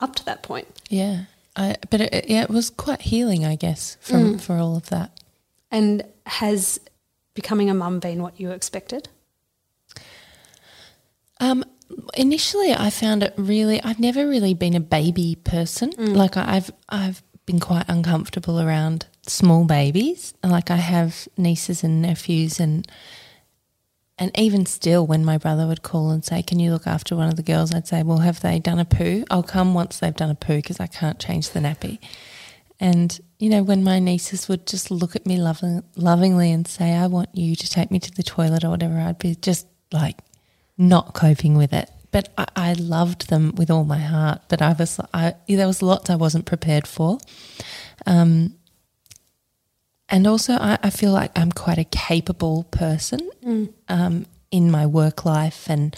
up 0.00 0.14
to 0.16 0.24
that 0.26 0.42
point. 0.42 0.68
Yeah, 0.90 1.24
I, 1.56 1.76
but 1.90 2.00
it, 2.00 2.28
yeah, 2.28 2.42
it 2.42 2.50
was 2.50 2.70
quite 2.70 3.02
healing, 3.02 3.44
I 3.44 3.56
guess, 3.56 3.96
from 4.00 4.38
for 4.38 4.56
all 4.58 4.76
of 4.76 4.88
that. 4.90 5.18
And 5.70 6.04
has 6.26 6.78
becoming 7.34 7.68
a 7.70 7.74
mum 7.74 7.98
been 8.00 8.22
what 8.22 8.38
you 8.40 8.50
expected? 8.50 9.08
Um, 11.40 11.64
initially, 12.16 12.72
I 12.72 12.90
found 12.90 13.22
it 13.22 13.34
really. 13.36 13.82
I've 13.82 13.98
never 14.00 14.26
really 14.28 14.54
been 14.54 14.74
a 14.74 14.80
baby 14.80 15.36
person. 15.44 15.90
Like 15.98 16.36
I- 16.36 16.56
I've 16.56 16.70
I've 16.88 17.22
been 17.46 17.60
quite 17.60 17.84
uncomfortable 17.88 18.60
around 18.60 19.06
small 19.26 19.64
babies. 19.64 20.34
Like 20.42 20.70
I 20.70 20.76
have 20.76 21.28
nieces 21.36 21.82
and 21.84 22.00
nephews, 22.02 22.60
and 22.60 22.86
and 24.16 24.30
even 24.38 24.64
still, 24.66 25.06
when 25.06 25.24
my 25.24 25.38
brother 25.38 25.66
would 25.66 25.82
call 25.82 26.10
and 26.10 26.24
say, 26.24 26.42
"Can 26.42 26.60
you 26.60 26.70
look 26.72 26.86
after 26.86 27.16
one 27.16 27.28
of 27.28 27.36
the 27.36 27.42
girls?" 27.42 27.74
I'd 27.74 27.88
say, 27.88 28.02
"Well, 28.02 28.18
have 28.18 28.40
they 28.40 28.60
done 28.60 28.78
a 28.78 28.84
poo?" 28.84 29.24
I'll 29.30 29.42
come 29.42 29.74
once 29.74 29.98
they've 29.98 30.14
done 30.14 30.30
a 30.30 30.34
poo 30.36 30.56
because 30.56 30.78
I 30.80 30.86
can't 30.86 31.18
change 31.18 31.50
the 31.50 31.60
nappy. 31.60 31.98
And 32.78 33.18
you 33.38 33.50
know, 33.50 33.62
when 33.62 33.82
my 33.82 33.98
nieces 33.98 34.48
would 34.48 34.66
just 34.66 34.90
look 34.90 35.16
at 35.16 35.26
me 35.26 35.36
loving, 35.36 35.82
lovingly 35.96 36.52
and 36.52 36.66
say, 36.66 36.94
"I 36.94 37.08
want 37.08 37.30
you 37.34 37.56
to 37.56 37.68
take 37.68 37.90
me 37.90 37.98
to 37.98 38.10
the 38.12 38.22
toilet" 38.22 38.64
or 38.64 38.70
whatever, 38.70 38.98
I'd 38.98 39.18
be 39.18 39.34
just 39.34 39.66
like 39.92 40.18
not 40.78 41.14
coping 41.14 41.56
with 41.56 41.72
it. 41.72 41.90
But 42.10 42.28
I, 42.38 42.46
I 42.56 42.72
loved 42.74 43.28
them 43.28 43.52
with 43.56 43.70
all 43.70 43.84
my 43.84 43.98
heart. 43.98 44.42
But 44.48 44.62
I 44.62 44.72
was, 44.74 45.00
I, 45.12 45.34
there 45.48 45.66
was 45.66 45.82
lots 45.82 46.10
I 46.10 46.16
wasn't 46.16 46.46
prepared 46.46 46.86
for. 46.86 47.18
Um, 48.06 48.54
and 50.08 50.26
also, 50.26 50.54
I, 50.54 50.78
I 50.82 50.90
feel 50.90 51.12
like 51.12 51.30
I'm 51.36 51.52
quite 51.52 51.78
a 51.78 51.84
capable 51.84 52.64
person 52.64 53.30
um, 53.88 54.26
in 54.50 54.70
my 54.70 54.86
work 54.86 55.24
life 55.24 55.68
and 55.68 55.96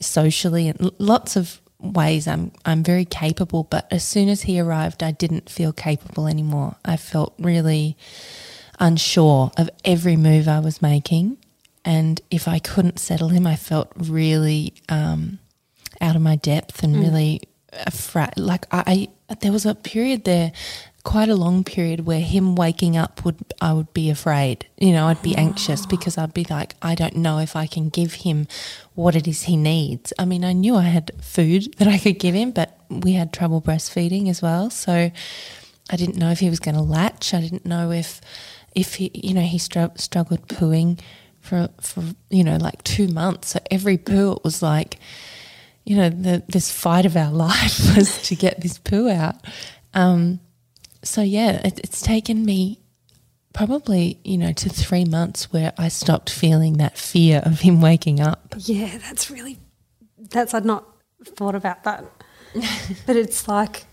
socially, 0.00 0.68
and 0.68 0.90
lots 0.98 1.36
of 1.36 1.60
ways. 1.80 2.26
I'm 2.26 2.52
I'm 2.64 2.82
very 2.82 3.04
capable. 3.04 3.64
But 3.64 3.86
as 3.90 4.04
soon 4.04 4.28
as 4.28 4.42
he 4.42 4.60
arrived, 4.60 5.02
I 5.02 5.12
didn't 5.12 5.48
feel 5.48 5.72
capable 5.72 6.26
anymore. 6.26 6.76
I 6.84 6.96
felt 6.96 7.34
really 7.38 7.96
unsure 8.80 9.50
of 9.56 9.70
every 9.84 10.16
move 10.16 10.48
I 10.48 10.60
was 10.60 10.82
making, 10.82 11.38
and 11.84 12.20
if 12.30 12.48
I 12.48 12.58
couldn't 12.58 12.98
settle 12.98 13.28
him, 13.28 13.46
I 13.46 13.56
felt 13.56 13.92
really 13.96 14.74
um, 14.88 15.38
out 16.00 16.16
of 16.16 16.22
my 16.22 16.36
depth 16.36 16.82
and 16.82 16.96
really 16.96 17.42
afraid. 17.72 18.36
Like 18.36 18.66
I, 18.72 19.08
I, 19.30 19.34
there 19.34 19.52
was 19.52 19.66
a 19.66 19.74
period 19.74 20.24
there, 20.24 20.52
quite 21.08 21.30
a 21.30 21.34
long 21.34 21.64
period, 21.64 22.04
where 22.04 22.20
him 22.20 22.54
waking 22.54 22.94
up 22.94 23.24
would 23.24 23.36
I 23.62 23.72
would 23.72 23.94
be 23.94 24.10
afraid. 24.10 24.66
You 24.76 24.92
know, 24.92 25.06
I'd 25.06 25.22
be 25.22 25.34
anxious 25.34 25.86
because 25.86 26.18
I'd 26.18 26.34
be 26.34 26.44
like, 26.50 26.74
I 26.82 26.94
don't 26.94 27.16
know 27.16 27.38
if 27.38 27.56
I 27.56 27.66
can 27.66 27.88
give 27.88 28.12
him 28.12 28.46
what 28.94 29.16
it 29.16 29.26
is 29.26 29.44
he 29.44 29.56
needs. 29.56 30.12
I 30.18 30.26
mean, 30.26 30.44
I 30.44 30.52
knew 30.52 30.76
I 30.76 30.82
had 30.82 31.12
food 31.22 31.74
that 31.78 31.88
I 31.88 31.96
could 31.96 32.18
give 32.18 32.34
him, 32.34 32.50
but 32.50 32.78
we 32.90 33.14
had 33.14 33.32
trouble 33.32 33.62
breastfeeding 33.62 34.28
as 34.28 34.42
well, 34.42 34.70
so. 34.70 35.10
I 35.90 35.96
didn't 35.96 36.16
know 36.16 36.30
if 36.30 36.40
he 36.40 36.50
was 36.50 36.60
going 36.60 36.74
to 36.74 36.82
latch. 36.82 37.32
I 37.32 37.40
didn't 37.40 37.64
know 37.64 37.90
if, 37.92 38.20
if 38.74 38.96
he, 38.96 39.10
you 39.14 39.32
know, 39.32 39.40
he 39.40 39.56
str- 39.56 39.96
struggled 39.96 40.46
pooing 40.46 41.00
for 41.40 41.70
for 41.80 42.04
you 42.28 42.44
know 42.44 42.58
like 42.58 42.84
two 42.84 43.08
months. 43.08 43.52
So 43.52 43.60
every 43.70 43.96
poo 43.96 44.32
it 44.32 44.44
was 44.44 44.60
like, 44.62 44.98
you 45.86 45.96
know, 45.96 46.10
the 46.10 46.42
this 46.46 46.70
fight 46.70 47.06
of 47.06 47.16
our 47.16 47.32
life 47.48 47.96
was 47.96 48.20
to 48.28 48.36
get 48.36 48.60
this 48.60 48.76
poo 48.76 49.08
out. 49.08 49.36
Um, 49.94 50.40
so 51.08 51.22
yeah, 51.22 51.60
it, 51.64 51.78
it's 51.80 52.02
taken 52.02 52.44
me 52.44 52.80
probably 53.54 54.20
you 54.24 54.36
know 54.36 54.52
to 54.52 54.68
three 54.68 55.04
months 55.04 55.52
where 55.52 55.72
I 55.78 55.88
stopped 55.88 56.30
feeling 56.30 56.76
that 56.76 56.98
fear 56.98 57.40
of 57.44 57.60
him 57.60 57.80
waking 57.80 58.20
up. 58.20 58.54
Yeah, 58.58 58.98
that's 58.98 59.30
really 59.30 59.58
that's 60.30 60.52
I'd 60.54 60.64
not 60.64 60.84
thought 61.24 61.54
about 61.54 61.84
that. 61.84 62.04
but 63.06 63.16
it's 63.16 63.48
like 63.48 63.86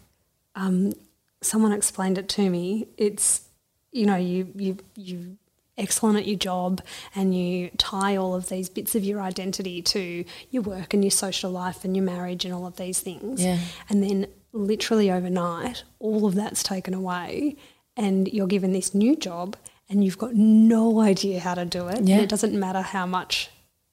um, 0.56 0.94
someone 1.42 1.72
explained 1.72 2.18
it 2.18 2.28
to 2.30 2.50
me. 2.50 2.88
It's 2.98 3.48
you 3.92 4.06
know 4.06 4.18
you 4.18 4.52
you 4.56 4.78
you 4.96 5.38
excellent 5.78 6.18
at 6.18 6.28
your 6.28 6.38
job 6.38 6.82
and 7.16 7.36
you 7.36 7.70
tie 7.78 8.16
all 8.16 8.34
of 8.34 8.50
these 8.50 8.70
bits 8.70 8.96
of 8.96 9.04
your 9.04 9.22
identity 9.22 9.82
to 9.82 10.24
your 10.50 10.64
work 10.64 10.94
and 10.94 11.04
your 11.04 11.12
social 11.12 11.52
life 11.52 11.84
and 11.84 11.96
your 11.96 12.06
marriage 12.06 12.46
and 12.46 12.54
all 12.54 12.66
of 12.66 12.78
these 12.78 13.00
things. 13.02 13.44
Yeah. 13.44 13.60
And 13.90 14.02
then 14.02 14.28
literally 14.56 15.12
overnight, 15.12 15.84
all 16.00 16.26
of 16.26 16.34
that's 16.36 16.64
taken 16.64 16.94
away 16.94 17.58
and 17.98 18.28
you're 18.30 18.48
given 18.48 18.72
this 18.74 18.94
new 18.94 19.16
job 19.16 19.56
and 19.90 20.04
you've 20.04 20.18
got 20.18 20.34
no 20.34 21.02
idea 21.02 21.40
how 21.40 21.54
to 21.54 21.66
do 21.66 21.88
it. 21.88 22.02
Yeah. 22.02 22.16
And 22.16 22.24
it 22.24 22.30
doesn't 22.30 22.58
matter 22.58 22.82
how 22.82 23.06
much 23.06 23.50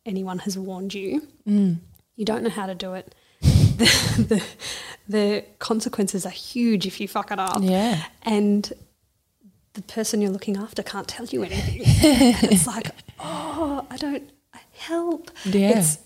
anyone 0.06 0.38
has 0.40 0.56
warned 0.56 0.94
you. 0.94 1.26
Mm. 1.46 1.78
You 2.16 2.24
don't 2.24 2.42
know 2.42 2.50
how 2.50 2.66
to 2.66 2.74
do 2.74 2.94
it. 2.94 3.14
The, 3.72 4.24
the, 4.28 4.44
the 5.08 5.44
consequences 5.58 6.26
are 6.26 6.30
huge 6.30 6.86
if 6.86 7.00
you 7.00 7.08
fuck 7.08 7.32
it 7.32 7.38
up. 7.38 7.58
Yeah. 7.62 8.04
And 8.22 8.70
the 9.72 9.82
person 9.82 10.20
you're 10.20 10.30
looking 10.30 10.58
after 10.58 10.82
can't 10.82 11.08
tell 11.08 11.24
you 11.24 11.42
anything. 11.42 11.80
and 12.04 12.52
it's 12.52 12.66
like, 12.66 12.90
oh, 13.18 13.86
I 13.90 13.96
don't 13.96 14.30
help. 14.74 15.30
Yeah. 15.46 15.78
It's, 15.78 15.98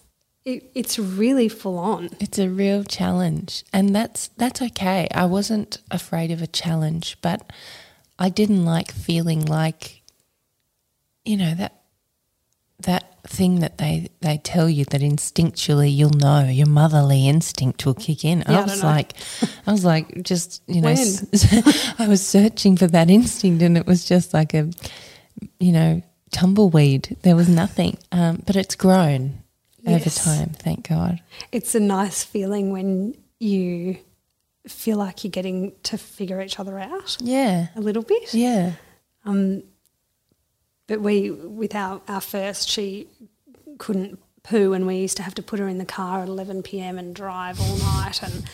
it, 0.47 0.71
it's 0.75 0.99
really 0.99 1.49
full 1.49 1.77
on. 1.79 2.11
It's 2.21 2.39
a 2.39 2.49
real 2.49 2.85
challenge, 2.85 3.65
and 3.73 3.95
that's 3.95 4.29
that's 4.39 4.63
okay. 4.63 5.09
I 5.13 5.27
wasn't 5.27 5.79
afraid 5.91 6.31
of 6.31 6.41
a 6.41 6.47
challenge, 6.47 7.19
but 7.21 7.53
I 8.19 8.31
didn't 8.31 8.65
like 8.65 8.93
feeling 8.93 9.45
like, 9.45 10.03
you 11.25 11.37
know 11.37 11.55
that 11.57 11.83
that 12.79 13.13
thing 13.25 13.59
that 13.59 13.79
they 13.79 14.09
they 14.21 14.39
tell 14.39 14.71
you 14.71 14.85
that 14.85 15.01
instinctually 15.01 15.93
you'll 15.95 16.11
know 16.11 16.45
your 16.45 16.69
motherly 16.69 17.27
instinct 17.29 17.85
will 17.85 17.95
kick 17.95 18.25
in. 18.25 18.45
Yeah, 18.49 18.59
I 18.59 18.61
I 18.61 18.63
was 18.63 18.83
know. 18.83 18.89
like, 18.89 19.13
I 19.67 19.73
was 19.73 19.85
like, 19.85 20.23
just 20.23 20.63
you 20.69 20.81
know, 20.81 20.91
I 21.99 22.07
was 22.07 22.25
searching 22.25 22.77
for 22.77 22.87
that 22.87 23.11
instinct, 23.11 23.63
and 23.63 23.77
it 23.77 23.85
was 23.85 24.05
just 24.05 24.33
like 24.33 24.55
a, 24.55 24.71
you 25.59 25.73
know, 25.73 26.03
tumbleweed. 26.31 27.17
There 27.23 27.35
was 27.35 27.49
nothing, 27.49 27.99
um, 28.13 28.45
but 28.47 28.55
it's 28.55 28.77
grown 28.77 29.43
over 29.87 29.99
Yes. 29.99 30.25
time. 30.25 30.51
Thank 30.51 30.89
God. 30.89 31.21
It's 31.53 31.75
a 31.75 31.81
nice 31.81 32.25
feeling 32.25 32.73
when 32.73 33.17
you 33.39 33.99
feel 34.67 34.97
like 34.99 35.23
you're 35.25 35.31
getting 35.31 35.73
to 35.85 35.97
figure 35.97 36.41
each 36.43 36.59
other 36.59 36.79
out 36.79 37.17
Yeah. 37.21 37.69
a 37.77 37.81
little 37.81 38.03
bit. 38.03 38.35
Yeah. 38.35 38.73
Um, 39.25 39.63
but 40.87 41.01
we, 41.01 41.31
with 41.31 41.75
our, 41.75 42.01
our 42.09 42.21
first, 42.21 42.69
she 42.69 43.09
couldn't 43.79 44.19
poo, 44.43 44.73
and 44.73 44.87
we 44.87 44.97
used 44.99 45.17
to 45.17 45.23
have 45.23 45.35
to 45.35 45.43
put 45.43 45.59
her 45.59 45.69
in 45.69 45.79
the 45.79 45.85
car 45.85 46.23
at 46.23 46.29
11 46.29 46.63
p.m. 46.63 46.99
and 46.99 47.15
drive 47.15 47.61
all 47.61 47.77
night, 47.79 48.23
and 48.23 48.45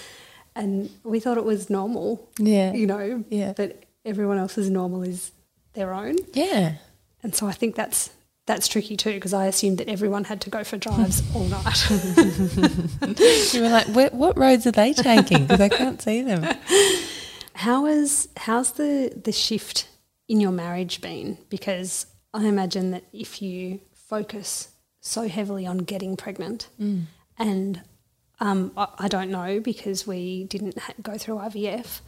and 0.54 0.90
we 1.02 1.18
thought 1.18 1.38
it 1.38 1.44
was 1.44 1.70
normal, 1.70 2.28
Yeah. 2.38 2.72
you 2.74 2.86
know, 2.86 3.24
Yeah. 3.30 3.54
But 3.56 3.84
everyone 4.04 4.36
else's 4.36 4.68
normal 4.68 5.02
is 5.02 5.32
their 5.72 5.94
own, 5.94 6.16
Yeah. 6.34 6.74
and 7.22 7.34
so 7.34 7.46
I 7.46 7.52
think 7.52 7.74
that's 7.74 8.10
that's 8.46 8.66
tricky 8.68 8.96
too 8.96 9.12
because 9.14 9.32
I 9.32 9.46
assumed 9.46 9.78
that 9.78 9.88
everyone 9.88 10.24
had 10.24 10.40
to 10.42 10.50
go 10.50 10.64
for 10.64 10.76
drives 10.76 11.22
all 11.34 11.44
night. 11.44 11.90
You 13.54 13.62
were 13.62 13.68
like, 13.68 13.86
what, 13.88 14.14
what 14.14 14.36
roads 14.38 14.66
are 14.66 14.72
they 14.72 14.92
taking? 14.92 15.42
Because 15.46 15.60
I 15.60 15.68
can't 15.68 16.00
see 16.02 16.22
them. 16.22 16.46
How 17.54 17.86
is 17.86 18.28
how's 18.36 18.72
the 18.72 19.12
the 19.24 19.32
shift 19.32 19.86
in 20.28 20.40
your 20.40 20.50
marriage 20.52 21.00
been? 21.00 21.38
Because 21.50 22.06
I 22.34 22.46
imagine 22.46 22.90
that 22.92 23.04
if 23.12 23.40
you 23.42 23.80
focus 23.94 24.68
so 25.00 25.28
heavily 25.28 25.66
on 25.66 25.78
getting 25.78 26.16
pregnant, 26.16 26.68
and 27.38 27.80
um, 28.40 28.72
I, 28.76 28.88
I 29.00 29.08
don't 29.08 29.30
know 29.30 29.60
because 29.60 30.06
we 30.06 30.44
didn't 30.44 30.78
ha- 30.78 30.94
go 31.02 31.18
through 31.18 31.36
IVF, 31.36 32.00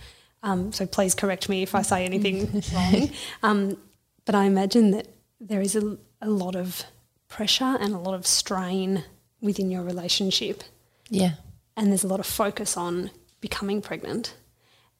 um, 0.42 0.72
so 0.72 0.86
please 0.86 1.14
correct 1.14 1.48
me 1.48 1.62
if 1.62 1.74
I 1.74 1.82
say 1.82 2.04
anything 2.04 2.62
wrong. 2.74 3.10
Um, 3.42 3.76
but 4.24 4.34
I 4.34 4.44
imagine 4.44 4.90
that 4.92 5.08
there 5.40 5.60
is 5.60 5.76
a, 5.76 5.96
a 6.24 6.30
lot 6.30 6.56
of 6.56 6.84
pressure 7.28 7.76
and 7.80 7.94
a 7.94 7.98
lot 7.98 8.14
of 8.14 8.26
strain 8.26 9.04
within 9.40 9.70
your 9.70 9.82
relationship 9.82 10.62
Yeah. 11.10 11.32
and 11.76 11.88
there's 11.90 12.04
a 12.04 12.08
lot 12.08 12.20
of 12.20 12.26
focus 12.26 12.76
on 12.76 13.10
becoming 13.40 13.82
pregnant. 13.82 14.34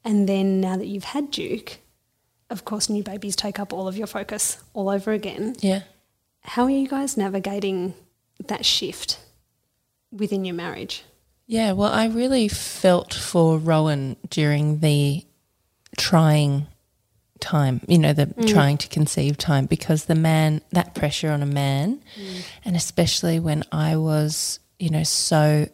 And 0.05 0.29
then 0.29 0.61
now 0.61 0.77
that 0.77 0.87
you've 0.87 1.05
had 1.05 1.31
Duke, 1.31 1.79
of 2.51 2.65
course, 2.65 2.91
new 2.91 3.03
babies 3.03 3.37
take 3.37 3.59
up 3.59 3.73
all 3.73 3.89
of 3.89 3.97
your 3.97 4.07
focus 4.07 4.59
all 4.75 4.91
over 4.91 5.13
again. 5.13 5.57
Yeah. 5.61 5.83
How 6.43 6.65
are 6.65 6.71
you 6.71 6.87
guys 6.87 7.17
navigating 7.17 7.95
that 8.47 8.67
shift 8.67 9.19
within 10.13 10.45
your 10.45 10.55
marriage? 10.55 11.05
Yeah. 11.47 11.73
Well, 11.73 11.91
I 11.93 12.07
really 12.07 12.49
felt 12.49 13.15
for 13.15 13.57
Rowan 13.59 14.17
during 14.29 14.81
the 14.81 15.25
trying 15.97 16.67
time, 17.41 17.81
you 17.89 17.99
know, 17.99 18.13
the 18.13 18.27
trying 18.47 18.79
to 18.79 18.89
conceive 18.89 19.37
time, 19.37 19.67
because 19.67 20.05
the 20.07 20.15
man, 20.15 20.61
that 20.71 20.95
pressure 20.95 21.31
on 21.31 21.43
a 21.43 21.47
man, 21.47 22.01
and 22.65 22.77
especially 22.77 23.41
when 23.41 23.65
I 23.73 23.97
was, 23.97 24.61
you 24.79 24.91
know, 24.91 25.03
so 25.03 25.67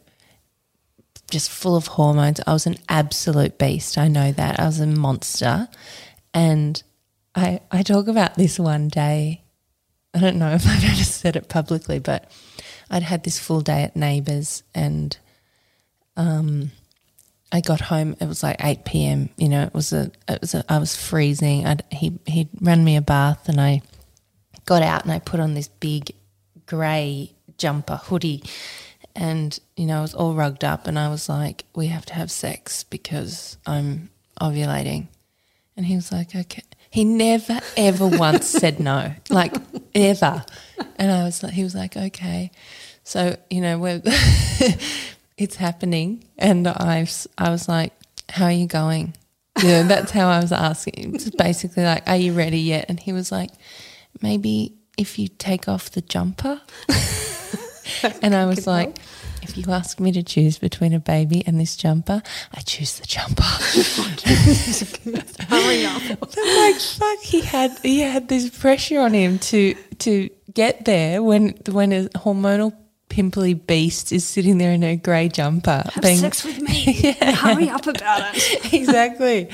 just 1.30 1.50
full 1.50 1.76
of 1.76 1.86
hormones. 1.86 2.40
I 2.46 2.52
was 2.52 2.66
an 2.66 2.76
absolute 2.88 3.56
beast. 3.58 3.96
I 3.96 4.08
know 4.08 4.32
that. 4.32 4.60
I 4.60 4.66
was 4.66 4.80
a 4.80 4.86
monster. 4.86 5.68
And 6.34 6.82
I 7.34 7.60
I 7.70 7.82
talk 7.82 8.08
about 8.08 8.34
this 8.34 8.58
one 8.58 8.88
day. 8.88 9.42
I 10.12 10.18
don't 10.18 10.36
know 10.36 10.50
if 10.54 10.66
I've 10.66 10.84
ever 10.84 11.04
said 11.04 11.36
it 11.36 11.48
publicly, 11.48 11.98
but 11.98 12.30
I'd 12.90 13.04
had 13.04 13.24
this 13.24 13.38
full 13.38 13.60
day 13.60 13.84
at 13.84 13.96
neighbours 13.96 14.62
and 14.74 15.16
um 16.16 16.72
I 17.52 17.60
got 17.60 17.80
home 17.80 18.16
it 18.20 18.26
was 18.26 18.42
like 18.42 18.56
8 18.64 18.84
p.m. 18.84 19.28
you 19.36 19.48
know 19.48 19.62
it 19.64 19.74
was 19.74 19.92
a 19.92 20.10
it 20.28 20.40
was 20.40 20.54
a, 20.54 20.64
I 20.68 20.78
was 20.78 20.94
freezing 20.96 21.66
I'd, 21.66 21.82
he 21.90 22.18
he'd 22.26 22.48
run 22.60 22.84
me 22.84 22.96
a 22.96 23.02
bath 23.02 23.48
and 23.48 23.60
I 23.60 23.82
got 24.66 24.82
out 24.82 25.02
and 25.04 25.12
I 25.12 25.18
put 25.18 25.40
on 25.40 25.54
this 25.54 25.68
big 25.68 26.14
grey 26.66 27.32
jumper 27.58 27.96
hoodie 27.96 28.42
And, 29.16 29.58
you 29.76 29.86
know, 29.86 29.98
I 29.98 30.02
was 30.02 30.14
all 30.14 30.34
rugged 30.34 30.64
up 30.64 30.86
and 30.86 30.98
I 30.98 31.08
was 31.08 31.28
like, 31.28 31.64
we 31.74 31.88
have 31.88 32.06
to 32.06 32.14
have 32.14 32.30
sex 32.30 32.84
because 32.84 33.58
I'm 33.66 34.10
ovulating. 34.40 35.08
And 35.76 35.84
he 35.86 35.96
was 35.96 36.12
like, 36.12 36.34
okay. 36.34 36.62
He 36.90 37.04
never, 37.04 37.60
ever 37.76 38.06
once 38.06 38.46
said 38.46 38.80
no, 38.80 39.12
like 39.28 39.54
ever. 39.94 40.44
And 40.96 41.10
I 41.10 41.24
was 41.24 41.42
like, 41.42 41.52
he 41.52 41.64
was 41.64 41.74
like, 41.74 41.96
okay. 41.96 42.50
So, 43.04 43.36
you 43.50 43.60
know, 43.60 43.78
we're, 43.78 44.00
it's 45.40 45.56
happening. 45.56 46.24
And 46.38 46.68
I, 46.68 47.06
I 47.38 47.50
was 47.50 47.68
like, 47.68 47.92
how 48.28 48.46
are 48.46 48.52
you 48.52 48.66
going? 48.66 49.14
Yeah, 49.62 49.82
that's 49.82 50.10
how 50.10 50.28
I 50.28 50.40
was 50.40 50.52
asking. 50.52 51.14
It's 51.14 51.30
basically 51.30 51.84
like, 51.84 52.08
are 52.08 52.16
you 52.16 52.32
ready 52.32 52.60
yet? 52.60 52.86
And 52.88 53.00
he 53.00 53.12
was 53.12 53.32
like, 53.32 53.50
maybe 54.22 54.74
if 54.96 55.18
you 55.18 55.28
take 55.28 55.68
off 55.68 55.90
the 55.90 56.02
jumper. 56.02 56.60
and 58.22 58.34
I 58.34 58.46
was 58.46 58.66
like, 58.66 58.96
if 59.42 59.56
you 59.56 59.72
ask 59.72 59.98
me 59.98 60.12
to 60.12 60.22
choose 60.22 60.58
between 60.58 60.92
a 60.92 61.00
baby 61.00 61.42
and 61.46 61.58
this 61.58 61.76
jumper, 61.76 62.22
I 62.52 62.60
choose 62.60 63.00
the 63.00 63.06
jumper. 63.06 63.42
Hurry 65.48 65.86
up. 65.86 66.02
like 66.36 66.76
fuck, 66.76 67.18
he 67.20 67.40
had 67.40 67.76
he 67.82 68.00
had 68.00 68.28
this 68.28 68.50
pressure 68.50 69.00
on 69.00 69.14
him 69.14 69.38
to 69.38 69.74
to 70.00 70.28
get 70.52 70.84
there 70.84 71.22
when 71.22 71.54
when 71.70 71.92
a 71.92 72.04
hormonal 72.10 72.74
pimply 73.10 73.52
beast 73.52 74.12
is 74.12 74.26
sitting 74.26 74.56
there 74.56 74.72
in 74.72 74.82
a 74.82 74.96
grey 74.96 75.28
jumper. 75.28 75.84
Have 75.92 76.04
sex 76.04 76.44
with 76.44 76.60
me. 76.62 77.12
Hurry 77.20 77.68
up 77.68 77.86
about 77.86 78.34
it. 78.34 78.72
exactly, 78.72 79.50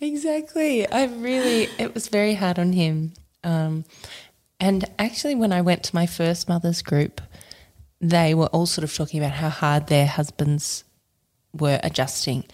exactly. 0.00 0.90
I 0.90 1.04
really, 1.06 1.68
it 1.78 1.92
was 1.92 2.08
very 2.08 2.32
hard 2.34 2.58
on 2.58 2.72
him. 2.72 3.12
Um, 3.44 3.84
and 4.58 4.84
actually, 4.98 5.34
when 5.34 5.52
I 5.52 5.60
went 5.60 5.82
to 5.84 5.94
my 5.94 6.06
first 6.06 6.48
mother's 6.48 6.80
group, 6.80 7.20
they 8.00 8.32
were 8.34 8.46
all 8.46 8.66
sort 8.66 8.84
of 8.84 8.94
talking 8.94 9.20
about 9.20 9.32
how 9.32 9.50
hard 9.50 9.88
their 9.88 10.06
husbands 10.06 10.84
were 11.52 11.80
adjusting. 11.82 12.44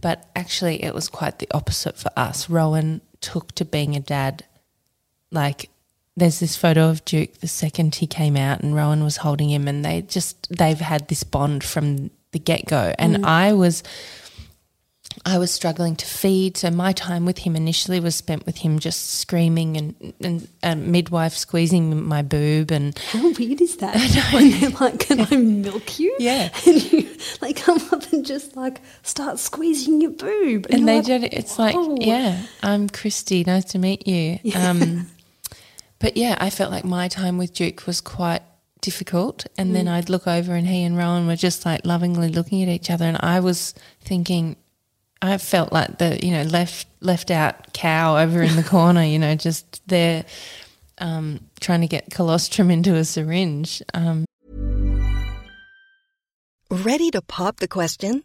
But 0.00 0.30
actually, 0.36 0.82
it 0.82 0.94
was 0.94 1.08
quite 1.08 1.40
the 1.40 1.48
opposite 1.52 1.98
for 1.98 2.10
us. 2.16 2.48
Rowan 2.48 3.00
took 3.20 3.52
to 3.56 3.64
being 3.64 3.96
a 3.96 4.00
dad 4.00 4.44
like 5.30 5.70
there's 6.16 6.40
this 6.40 6.56
photo 6.56 6.90
of 6.90 7.04
Duke 7.04 7.34
the 7.40 7.48
second 7.48 7.96
he 7.96 8.06
came 8.06 8.36
out 8.36 8.60
and 8.60 8.74
Rowan 8.74 9.02
was 9.02 9.18
holding 9.18 9.50
him 9.50 9.66
and 9.66 9.84
they 9.84 10.02
just 10.02 10.48
they've 10.56 10.78
had 10.78 11.08
this 11.08 11.24
bond 11.24 11.64
from 11.64 12.10
the 12.32 12.38
get 12.38 12.66
go. 12.66 12.94
And 12.98 13.24
I 13.26 13.52
was 13.52 13.82
I 15.24 15.38
was 15.38 15.50
struggling 15.50 15.96
to 15.96 16.06
feed, 16.06 16.56
so 16.56 16.70
my 16.70 16.92
time 16.92 17.24
with 17.24 17.38
him 17.38 17.54
initially 17.56 18.00
was 18.00 18.16
spent 18.16 18.46
with 18.46 18.58
him 18.58 18.78
just 18.78 19.20
screaming 19.20 19.76
and 19.76 20.14
and 20.20 20.48
a 20.62 20.74
midwife 20.74 21.34
squeezing 21.34 22.04
my 22.04 22.22
boob 22.22 22.70
and 22.70 22.98
How 23.10 23.30
weird 23.32 23.60
is 23.60 23.76
that? 23.76 23.94
When 24.32 24.50
they're 24.50 24.70
like, 24.70 25.00
"Can 25.00 25.20
I 25.20 25.36
milk 25.36 25.98
you?" 25.98 26.14
Yeah. 26.18 26.50
and 26.66 26.92
you 26.92 27.08
like 27.40 27.56
come 27.56 27.80
up 27.92 28.12
and 28.12 28.26
just 28.26 28.56
like 28.56 28.80
start 29.02 29.38
squeezing 29.38 30.00
your 30.00 30.10
boob, 30.10 30.66
and 30.70 30.80
you're 30.80 30.86
they 30.86 30.96
like, 30.96 31.04
did 31.04 31.24
it. 31.24 31.34
It's 31.34 31.58
like, 31.58 31.76
yeah, 32.00 32.42
I'm 32.62 32.88
Christie. 32.88 33.44
Nice 33.44 33.66
to 33.66 33.78
meet 33.78 34.06
you. 34.06 34.40
Um, 34.54 35.06
but 35.98 36.16
yeah, 36.16 36.36
I 36.40 36.50
felt 36.50 36.70
like 36.70 36.84
my 36.84 37.08
time 37.08 37.38
with 37.38 37.54
Duke 37.54 37.86
was 37.86 38.00
quite 38.00 38.42
difficult. 38.80 39.46
And 39.56 39.70
Mm. 39.70 39.72
then 39.74 39.88
I'd 39.88 40.08
look 40.10 40.26
over, 40.26 40.54
and 40.54 40.66
he 40.66 40.82
and 40.84 40.96
Rowan 40.96 41.26
were 41.26 41.36
just 41.36 41.64
like 41.64 41.86
lovingly 41.86 42.28
looking 42.28 42.62
at 42.62 42.68
each 42.68 42.90
other, 42.90 43.04
and 43.06 43.18
I 43.20 43.40
was 43.40 43.74
thinking. 44.00 44.56
I 45.22 45.38
felt 45.38 45.72
like 45.72 45.96
the 45.96 46.18
you 46.22 46.32
know 46.32 46.42
left 46.42 46.86
left 47.00 47.30
out 47.30 47.72
cow 47.72 48.18
over 48.18 48.42
in 48.42 48.56
the 48.56 48.62
corner, 48.76 49.02
you 49.02 49.18
know, 49.18 49.34
just 49.34 49.80
there 49.88 50.26
um, 50.98 51.40
trying 51.60 51.80
to 51.80 51.86
get 51.86 52.10
colostrum 52.10 52.70
into 52.70 52.94
a 52.94 53.04
syringe. 53.06 53.82
Um, 53.94 54.26
Ready 56.70 57.10
to 57.12 57.22
pop 57.22 57.56
the 57.60 57.68
question? 57.68 58.24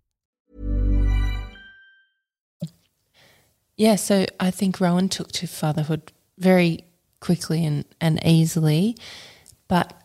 Yeah, 3.81 3.95
so 3.95 4.27
I 4.39 4.51
think 4.51 4.79
Rowan 4.79 5.09
took 5.09 5.31
to 5.31 5.47
fatherhood 5.47 6.11
very 6.37 6.83
quickly 7.19 7.65
and, 7.65 7.83
and 7.99 8.23
easily. 8.23 8.95
But 9.67 9.99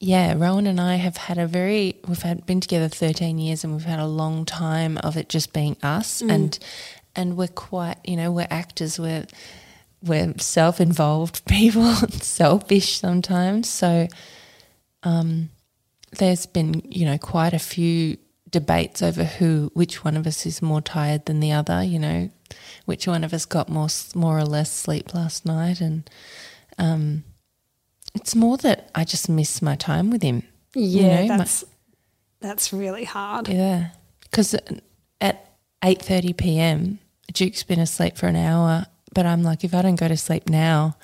yeah, 0.00 0.32
Rowan 0.34 0.66
and 0.66 0.80
I 0.80 0.94
have 0.94 1.18
had 1.18 1.36
a 1.36 1.46
very 1.46 1.96
we've 2.08 2.22
had 2.22 2.46
been 2.46 2.60
together 2.62 2.88
thirteen 2.88 3.36
years 3.38 3.64
and 3.64 3.74
we've 3.74 3.84
had 3.84 3.98
a 3.98 4.06
long 4.06 4.46
time 4.46 4.96
of 5.04 5.18
it 5.18 5.28
just 5.28 5.52
being 5.52 5.76
us 5.82 6.22
and 6.22 6.58
and 7.14 7.36
we're 7.36 7.48
quite 7.48 7.98
you 8.02 8.16
know, 8.16 8.32
we're 8.32 8.46
actors, 8.48 8.98
we're 8.98 9.26
we're 10.02 10.32
self 10.38 10.80
involved 10.80 11.44
people, 11.48 11.94
selfish 12.22 12.98
sometimes. 12.98 13.68
So 13.68 14.08
um 15.02 15.50
there's 16.12 16.46
been, 16.46 16.80
you 16.86 17.04
know, 17.04 17.18
quite 17.18 17.52
a 17.52 17.58
few 17.58 18.16
debates 18.50 19.02
over 19.02 19.24
who 19.24 19.70
which 19.74 20.04
one 20.04 20.16
of 20.16 20.26
us 20.26 20.46
is 20.46 20.62
more 20.62 20.80
tired 20.80 21.26
than 21.26 21.40
the 21.40 21.52
other, 21.52 21.82
you 21.82 21.98
know, 21.98 22.30
which 22.86 23.06
one 23.06 23.24
of 23.24 23.32
us 23.34 23.44
got 23.44 23.68
more 23.68 23.88
more 24.14 24.38
or 24.38 24.44
less 24.44 24.72
sleep 24.72 25.14
last 25.14 25.44
night 25.44 25.80
and 25.80 26.08
um 26.78 27.24
it's 28.14 28.34
more 28.34 28.56
that 28.58 28.90
I 28.94 29.04
just 29.04 29.28
miss 29.28 29.60
my 29.60 29.76
time 29.76 30.10
with 30.10 30.22
him. 30.22 30.42
you 30.74 31.02
Yeah, 31.02 31.22
know, 31.22 31.28
my- 31.28 31.36
that's 31.38 31.64
that's 32.40 32.72
really 32.72 33.04
hard. 33.04 33.48
yeah, 33.48 33.88
because 34.22 34.54
at 35.20 35.50
eight 35.84 36.00
thirty 36.00 36.32
p.m., 36.32 36.98
Duke's 37.32 37.62
been 37.64 37.80
asleep 37.80 38.16
for 38.16 38.26
an 38.28 38.36
hour. 38.36 38.86
But 39.14 39.26
I'm 39.26 39.42
like, 39.42 39.64
if 39.64 39.74
I 39.74 39.82
don't 39.82 39.96
go 39.98 40.06
to 40.06 40.16
sleep 40.16 40.48
now, 40.48 40.96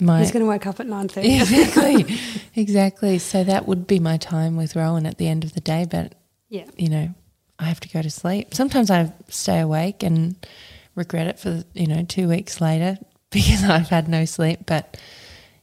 my 0.00 0.20
He's 0.20 0.30
going 0.30 0.44
to 0.44 0.48
wake 0.48 0.66
up 0.66 0.78
at 0.80 0.86
nine 0.86 1.08
thirty. 1.08 1.34
exactly, 1.40 2.18
exactly. 2.54 3.18
So 3.18 3.42
that 3.44 3.66
would 3.66 3.86
be 3.86 3.98
my 3.98 4.16
time 4.16 4.56
with 4.56 4.76
Rowan 4.76 5.06
at 5.06 5.18
the 5.18 5.26
end 5.28 5.42
of 5.44 5.52
the 5.54 5.60
day. 5.60 5.86
But 5.90 6.14
Yeah, 6.50 6.66
you 6.76 6.90
know, 6.90 7.14
I 7.58 7.64
have 7.64 7.80
to 7.80 7.88
go 7.88 8.02
to 8.02 8.10
sleep. 8.10 8.54
Sometimes 8.54 8.90
I 8.90 9.12
stay 9.28 9.60
awake 9.60 10.02
and 10.02 10.34
regret 10.94 11.28
it 11.28 11.38
for 11.38 11.64
you 11.72 11.86
know 11.86 12.04
two 12.04 12.28
weeks 12.28 12.60
later 12.60 12.98
because 13.30 13.64
I've 13.64 13.88
had 13.88 14.08
no 14.08 14.26
sleep. 14.26 14.60
But 14.66 15.00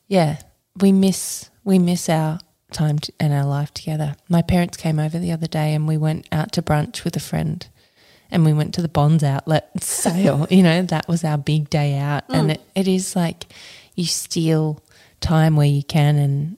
yeah, 0.07 0.37
we 0.79 0.91
miss 0.91 1.49
we 1.63 1.77
miss 1.77 2.09
our 2.09 2.39
time 2.71 2.99
to, 2.99 3.13
and 3.19 3.33
our 3.33 3.45
life 3.45 3.73
together. 3.73 4.15
My 4.29 4.41
parents 4.41 4.77
came 4.77 4.99
over 4.99 5.19
the 5.19 5.31
other 5.31 5.47
day 5.47 5.73
and 5.73 5.87
we 5.87 5.97
went 5.97 6.27
out 6.31 6.51
to 6.53 6.61
brunch 6.61 7.03
with 7.03 7.15
a 7.15 7.21
friend. 7.21 7.67
And 8.29 8.43
we 8.43 8.51
went 8.51 8.73
to 8.73 8.81
the 8.81 8.89
Bonds 8.89 9.23
outlet 9.23 9.71
sale. 9.81 10.47
you 10.49 10.61
know, 10.61 10.81
that 10.81 11.07
was 11.07 11.23
our 11.23 11.37
big 11.37 11.69
day 11.69 11.97
out. 11.97 12.25
And 12.27 12.51
it, 12.51 12.61
it 12.75 12.85
is 12.85 13.15
like 13.15 13.45
you 13.95 14.03
steal 14.03 14.83
time 15.21 15.55
where 15.55 15.67
you 15.67 15.81
can 15.81 16.17
and 16.17 16.57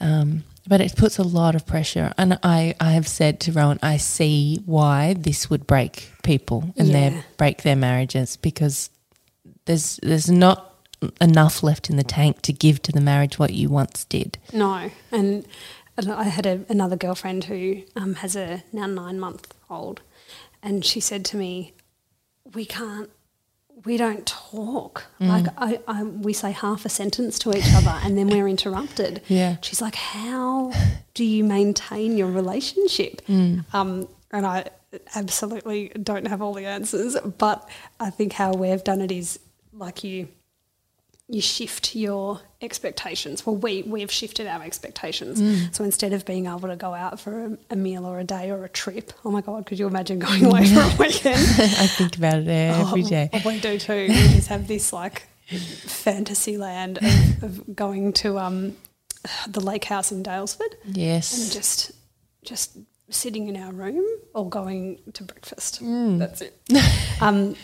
um, 0.00 0.44
but 0.68 0.80
it 0.80 0.96
puts 0.96 1.18
a 1.18 1.22
lot 1.22 1.54
of 1.54 1.66
pressure. 1.66 2.12
And 2.18 2.38
I, 2.42 2.74
I 2.80 2.92
have 2.92 3.06
said 3.08 3.40
to 3.40 3.52
Rowan, 3.52 3.78
I 3.82 3.96
see 3.96 4.62
why 4.66 5.14
this 5.14 5.48
would 5.50 5.66
break 5.66 6.10
people 6.22 6.72
and 6.76 6.88
Yeah. 6.88 7.10
their 7.10 7.24
break 7.36 7.62
their 7.62 7.76
marriages 7.76 8.36
because 8.36 8.90
there's 9.66 9.98
there's 10.02 10.30
not 10.30 10.74
enough 11.20 11.62
left 11.62 11.90
in 11.90 11.96
the 11.96 12.02
tank 12.04 12.42
to 12.42 12.52
give 12.52 12.80
to 12.82 12.92
the 12.92 13.00
marriage 13.00 13.38
what 13.38 13.52
you 13.52 13.68
once 13.68 14.04
did. 14.04 14.38
no, 14.52 14.90
and 15.12 15.44
I 15.98 16.24
had 16.24 16.46
a, 16.46 16.60
another 16.68 16.96
girlfriend 16.96 17.44
who 17.44 17.82
um, 17.94 18.14
has 18.16 18.36
a 18.36 18.62
now 18.72 18.86
nine 18.86 19.18
month 19.18 19.54
old, 19.70 20.00
and 20.62 20.84
she 20.84 21.00
said 21.00 21.24
to 21.26 21.36
me, 21.36 21.72
"We 22.54 22.64
can't." 22.64 23.10
We 23.86 23.96
don't 23.96 24.26
talk. 24.26 25.06
Mm. 25.20 25.28
Like 25.28 25.46
I, 25.56 25.80
I, 25.86 26.02
we 26.02 26.32
say 26.32 26.50
half 26.50 26.84
a 26.84 26.88
sentence 26.88 27.38
to 27.40 27.56
each 27.56 27.72
other, 27.74 27.98
and 28.02 28.18
then 28.18 28.28
we're 28.28 28.48
interrupted. 28.48 29.22
Yeah. 29.28 29.56
She's 29.62 29.80
like, 29.80 29.94
"How 29.94 30.72
do 31.14 31.24
you 31.24 31.44
maintain 31.44 32.16
your 32.16 32.30
relationship?" 32.30 33.22
Mm. 33.26 33.64
Um, 33.72 34.08
and 34.30 34.44
I 34.46 34.70
absolutely 35.14 35.90
don't 36.02 36.26
have 36.26 36.42
all 36.42 36.54
the 36.54 36.66
answers, 36.66 37.16
but 37.38 37.68
I 38.00 38.10
think 38.10 38.32
how 38.32 38.52
we've 38.52 38.82
done 38.82 39.00
it 39.00 39.12
is 39.12 39.38
like 39.72 40.02
you 40.04 40.28
you 41.28 41.40
shift 41.40 41.96
your 41.96 42.40
expectations. 42.62 43.44
Well, 43.44 43.56
we 43.56 43.82
we've 43.82 44.12
shifted 44.12 44.46
our 44.46 44.62
expectations. 44.62 45.42
So 45.76 45.82
instead 45.82 46.12
of 46.12 46.24
being 46.24 46.46
able 46.46 46.68
to 46.68 46.76
go 46.76 46.94
out 46.94 47.18
for 47.18 47.46
a, 47.46 47.58
a 47.70 47.76
meal 47.76 48.06
or 48.06 48.20
a 48.20 48.24
day 48.24 48.50
or 48.50 48.64
a 48.64 48.68
trip, 48.68 49.12
oh 49.24 49.30
my 49.32 49.40
god, 49.40 49.66
could 49.66 49.78
you 49.78 49.86
imagine 49.88 50.18
going 50.20 50.44
away 50.44 50.66
for 50.66 50.80
a 50.80 50.96
weekend? 50.98 51.36
I 51.38 51.86
think 51.88 52.16
about 52.16 52.38
it 52.38 52.48
every 52.48 53.02
Oh, 53.04 53.08
day. 53.08 53.30
We 53.44 53.58
do 53.60 53.78
too. 53.78 54.06
We 54.08 54.14
just 54.14 54.48
have 54.48 54.68
this 54.68 54.92
like 54.92 55.22
fantasy 55.84 56.56
land 56.56 56.98
of, 56.98 57.42
of 57.42 57.76
going 57.76 58.12
to 58.14 58.38
um, 58.38 58.76
the 59.48 59.60
lake 59.60 59.84
house 59.84 60.12
in 60.12 60.22
Daylesford 60.22 60.74
and 60.84 60.96
Yes. 60.96 61.52
just 61.52 61.92
just 62.44 62.76
sitting 63.10 63.48
in 63.48 63.56
our 63.56 63.72
room 63.72 64.04
or 64.34 64.48
going 64.48 64.98
to 65.14 65.24
breakfast. 65.24 65.82
Mm. 65.82 66.18
That's 66.18 66.40
it. 66.42 66.56
um, 67.20 67.56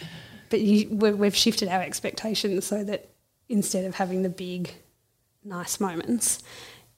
but 0.50 0.60
you, 0.60 0.88
we, 0.90 1.12
we've 1.12 1.36
shifted 1.36 1.68
our 1.68 1.80
expectations 1.82 2.66
so 2.66 2.82
that 2.84 3.10
instead 3.48 3.84
of 3.84 3.96
having 3.96 4.22
the 4.22 4.28
big, 4.28 4.74
nice 5.44 5.80
moments, 5.80 6.42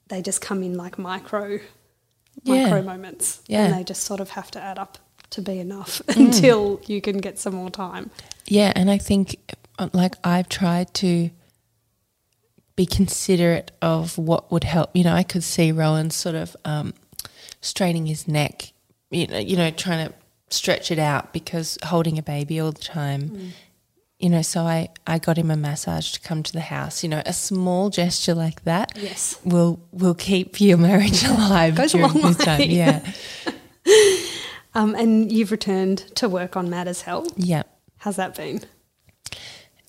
they 0.09 0.23
just 0.23 0.41
come 0.41 0.63
in 0.63 0.77
like 0.77 0.99
micro, 0.99 1.59
Yeah. 2.43 2.65
micro 2.65 2.83
moments, 2.83 3.41
Yeah. 3.47 3.65
and 3.67 3.75
they 3.75 3.85
just 3.85 4.03
sort 4.03 4.21
of 4.21 4.31
have 4.31 4.51
to 4.53 4.61
add 4.61 4.79
up 4.79 4.99
to 5.31 5.43
be 5.43 5.59
enough 5.59 6.01
until 6.09 6.81
you 6.87 7.01
can 7.01 7.19
get 7.19 7.39
some 7.39 7.55
more 7.55 7.71
time. 7.71 8.11
Yeah, 8.47 8.73
and 8.77 8.91
I 8.91 8.99
think 8.99 9.55
uh, 9.79 9.89
like 9.93 10.15
I've 10.23 10.49
tried 10.49 10.95
to 10.95 11.31
be 12.77 12.87
considerate 12.87 13.71
of 13.81 14.19
what 14.19 14.51
would 14.51 14.65
help. 14.65 14.91
You 14.95 15.05
know, 15.05 15.15
I 15.15 15.23
could 15.23 15.45
see 15.45 15.71
Rowan 15.73 16.11
sort 16.11 16.35
of 16.35 16.57
um, 16.65 16.93
straining 17.61 18.07
his 18.07 18.27
neck. 18.29 18.73
You 19.11 19.27
know, 19.29 19.39
you 19.39 19.57
know, 19.57 19.71
trying 19.71 20.09
to 20.09 20.15
stretch 20.51 20.91
it 20.91 20.99
out 20.99 21.33
because 21.33 21.79
holding 21.85 22.19
a 22.19 22.23
baby 22.23 22.61
all 22.61 22.73
the 22.73 22.81
time. 22.83 23.53
You 24.25 24.31
know, 24.31 24.41
so 24.41 24.63
I 24.63 24.89
I 25.07 25.19
got 25.19 25.37
him 25.37 25.51
a 25.51 25.57
massage 25.57 26.13
to 26.13 26.21
come 26.21 26.43
to 26.43 26.53
the 26.53 26.63
house. 26.63 27.03
You 27.03 27.11
know, 27.11 27.23
a 27.27 27.35
small 27.35 27.91
gesture 27.91 28.33
like 28.35 28.65
that. 28.65 28.93
Yes. 28.97 29.39
will 29.45 29.79
will 29.93 30.15
keep 30.15 30.63
your 30.63 30.79
marriage 30.79 31.23
alive 31.35 31.75
Goes 31.75 31.93
a 31.95 31.99
during 31.99 32.13
long 32.23 32.33
this 32.33 32.39
time. 32.39 32.59
way. 32.61 32.67
Yeah, 32.69 33.13
Um, 34.75 34.95
and 34.95 35.31
you've 35.31 35.51
returned 35.53 35.99
to 36.17 36.29
work 36.29 36.57
on 36.57 36.71
Mad 36.71 36.89
as 36.89 37.03
Hell. 37.03 37.27
yeah. 37.37 37.65
How's 37.99 38.17
that 38.17 38.35
been? 38.35 38.63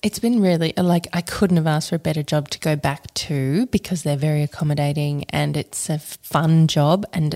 It's 0.02 0.18
been 0.18 0.42
really 0.42 0.74
like 0.76 1.06
I 1.14 1.22
couldn't 1.22 1.56
have 1.56 1.66
asked 1.66 1.88
for 1.88 1.96
a 1.96 1.98
better 1.98 2.22
job 2.22 2.50
to 2.50 2.58
go 2.60 2.76
back 2.76 3.12
to 3.14 3.64
because 3.68 4.02
they're 4.02 4.18
very 4.18 4.42
accommodating 4.42 5.24
and 5.30 5.56
it's 5.56 5.88
a 5.88 5.98
fun 5.98 6.68
job. 6.68 7.06
And 7.14 7.34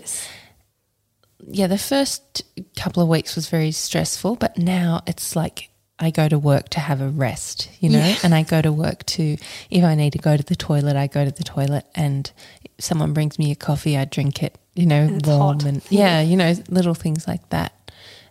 yeah, 1.49 1.67
the 1.67 1.79
first 1.79 2.43
couple 2.77 3.03
of 3.03 3.09
weeks 3.09 3.37
was 3.37 3.49
very 3.49 3.73
stressful, 3.73 4.37
but 4.37 4.59
now 4.59 5.01
it's 5.07 5.35
like 5.35 5.70
I 6.03 6.11
go 6.11 6.29
to 6.29 6.39
work 6.39 6.71
to 6.71 6.81
have 6.81 7.01
a 7.03 7.09
rest, 7.09 7.69
you 7.81 7.91
know, 7.91 7.99
Yeah. 7.99 8.17
and 8.25 8.35
I 8.35 8.43
go 8.43 8.63
to 8.63 8.73
work 8.73 9.05
to, 9.07 9.37
if 9.71 9.85
I 9.85 9.95
need 9.95 10.13
to 10.15 10.19
go 10.19 10.37
to 10.37 10.43
the 10.43 10.57
toilet, 10.57 10.97
I 10.97 11.07
go 11.07 11.25
to 11.25 11.31
the 11.31 11.45
toilet 11.45 11.85
and 11.95 12.31
if 12.65 12.71
someone 12.85 13.13
brings 13.13 13.39
me 13.39 13.51
a 13.53 13.55
coffee, 13.55 13.99
I 13.99 14.07
drink 14.07 14.43
it, 14.43 14.57
you 14.75 14.87
know, 14.87 15.03
And 15.03 15.27
warm 15.27 15.59
hot. 15.61 15.65
and 15.65 15.83
yeah, 15.91 16.23
you 16.23 16.37
know, 16.37 16.55
little 16.71 16.95
things 16.95 17.29
like 17.29 17.47
that. 17.51 17.73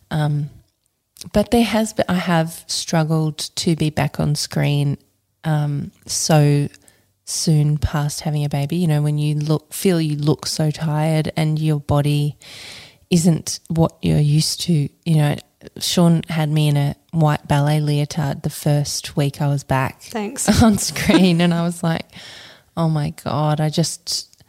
Um, 0.10 0.50
but 1.34 1.52
there 1.52 1.64
has 1.64 1.94
been, 1.94 2.06
I 2.10 2.16
have 2.16 2.64
struggled 2.68 3.38
to 3.58 3.76
be 3.76 3.90
back 3.92 4.20
on 4.20 4.34
screen 4.36 4.98
um, 5.44 5.92
so 6.08 6.70
soon 7.26 7.78
past 7.78 8.22
having 8.22 8.44
a 8.44 8.50
baby. 8.50 8.78
You 8.78 8.88
know, 8.88 9.02
when 9.04 9.18
you 9.20 9.36
look, 9.36 9.74
feel 9.74 10.02
you 10.02 10.16
look 10.16 10.48
so 10.48 10.72
tired 10.72 11.32
and 11.38 11.60
your 11.60 11.80
body 11.80 12.36
isn't 13.12 13.60
what 13.68 13.96
you're 14.02 14.18
used 14.20 14.62
to. 14.62 14.74
You 15.06 15.16
know, 15.16 15.36
Shaun 15.80 16.24
had 16.30 16.50
me 16.50 16.70
in 16.70 16.78
a 16.78 16.96
white 17.12 17.48
ballet 17.48 17.82
leotard 17.82 18.44
the 18.44 18.50
first 18.50 19.18
week 19.18 19.42
I 19.42 19.48
was 19.48 19.64
back 19.64 20.02
Thanks. 20.02 20.62
on 20.64 20.78
screen, 20.78 21.42
and 21.42 21.54
I 21.54 21.64
was 21.64 21.84
like, 21.84 22.06
oh 22.78 22.90
my 22.90 23.12
God, 23.24 23.60
I 23.60 23.70
just, 23.70 24.42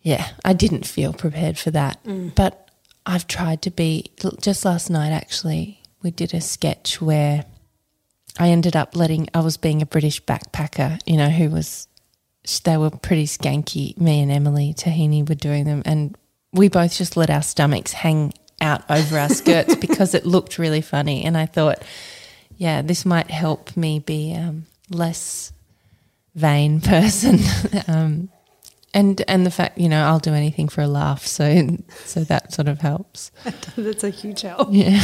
yeah, 0.00 0.28
I 0.44 0.54
didn't 0.54 0.86
feel 0.86 1.12
prepared 1.12 1.58
for 1.58 1.70
that. 1.72 2.02
Mm. 2.04 2.34
But 2.34 2.70
I've 3.04 3.26
tried 3.26 3.62
to 3.62 3.70
be, 3.70 4.12
just 4.40 4.64
last 4.64 4.88
night 4.90 5.12
actually, 5.12 5.82
we 6.02 6.10
did 6.10 6.32
a 6.32 6.40
sketch 6.40 7.00
where 7.00 7.44
I 8.38 8.48
ended 8.48 8.74
up 8.76 8.96
letting, 8.96 9.28
I 9.34 9.40
was 9.40 9.56
being 9.56 9.82
a 9.82 9.86
British 9.86 10.22
backpacker, 10.22 11.00
you 11.04 11.16
know, 11.16 11.28
who 11.28 11.50
was, 11.50 11.88
they 12.64 12.78
were 12.78 12.90
pretty 12.90 13.26
skanky. 13.26 13.98
Me 14.00 14.22
and 14.22 14.32
Emily 14.32 14.72
Taheny 14.72 15.28
were 15.28 15.34
doing 15.34 15.64
them, 15.64 15.82
and 15.84 16.16
we 16.52 16.68
both 16.68 16.96
just 16.96 17.16
let 17.16 17.28
our 17.28 17.42
stomachs 17.42 17.92
hang 17.92 18.32
out 18.60 18.82
over 18.90 19.18
our 19.18 19.28
skirts 19.28 19.74
because 19.80 20.14
it 20.14 20.26
looked 20.26 20.58
really 20.58 20.80
funny. 20.80 21.24
And 21.24 21.36
I 21.36 21.46
thought, 21.46 21.82
yeah, 22.56 22.82
this 22.82 23.04
might 23.06 23.30
help 23.30 23.76
me 23.76 23.98
be 23.98 24.34
um, 24.34 24.66
less 24.90 25.52
vain 26.34 26.80
person. 26.82 27.38
um, 27.88 28.28
and 28.94 29.22
and 29.28 29.44
the 29.44 29.50
fact, 29.50 29.78
you 29.78 29.88
know, 29.88 30.02
I'll 30.02 30.18
do 30.18 30.32
anything 30.32 30.68
for 30.68 30.80
a 30.80 30.88
laugh, 30.88 31.26
so 31.26 31.76
so 32.06 32.24
that 32.24 32.54
sort 32.54 32.68
of 32.68 32.80
helps. 32.80 33.30
That's 33.76 34.02
a 34.02 34.08
huge 34.08 34.40
help. 34.40 34.70
Yeah. 34.72 34.98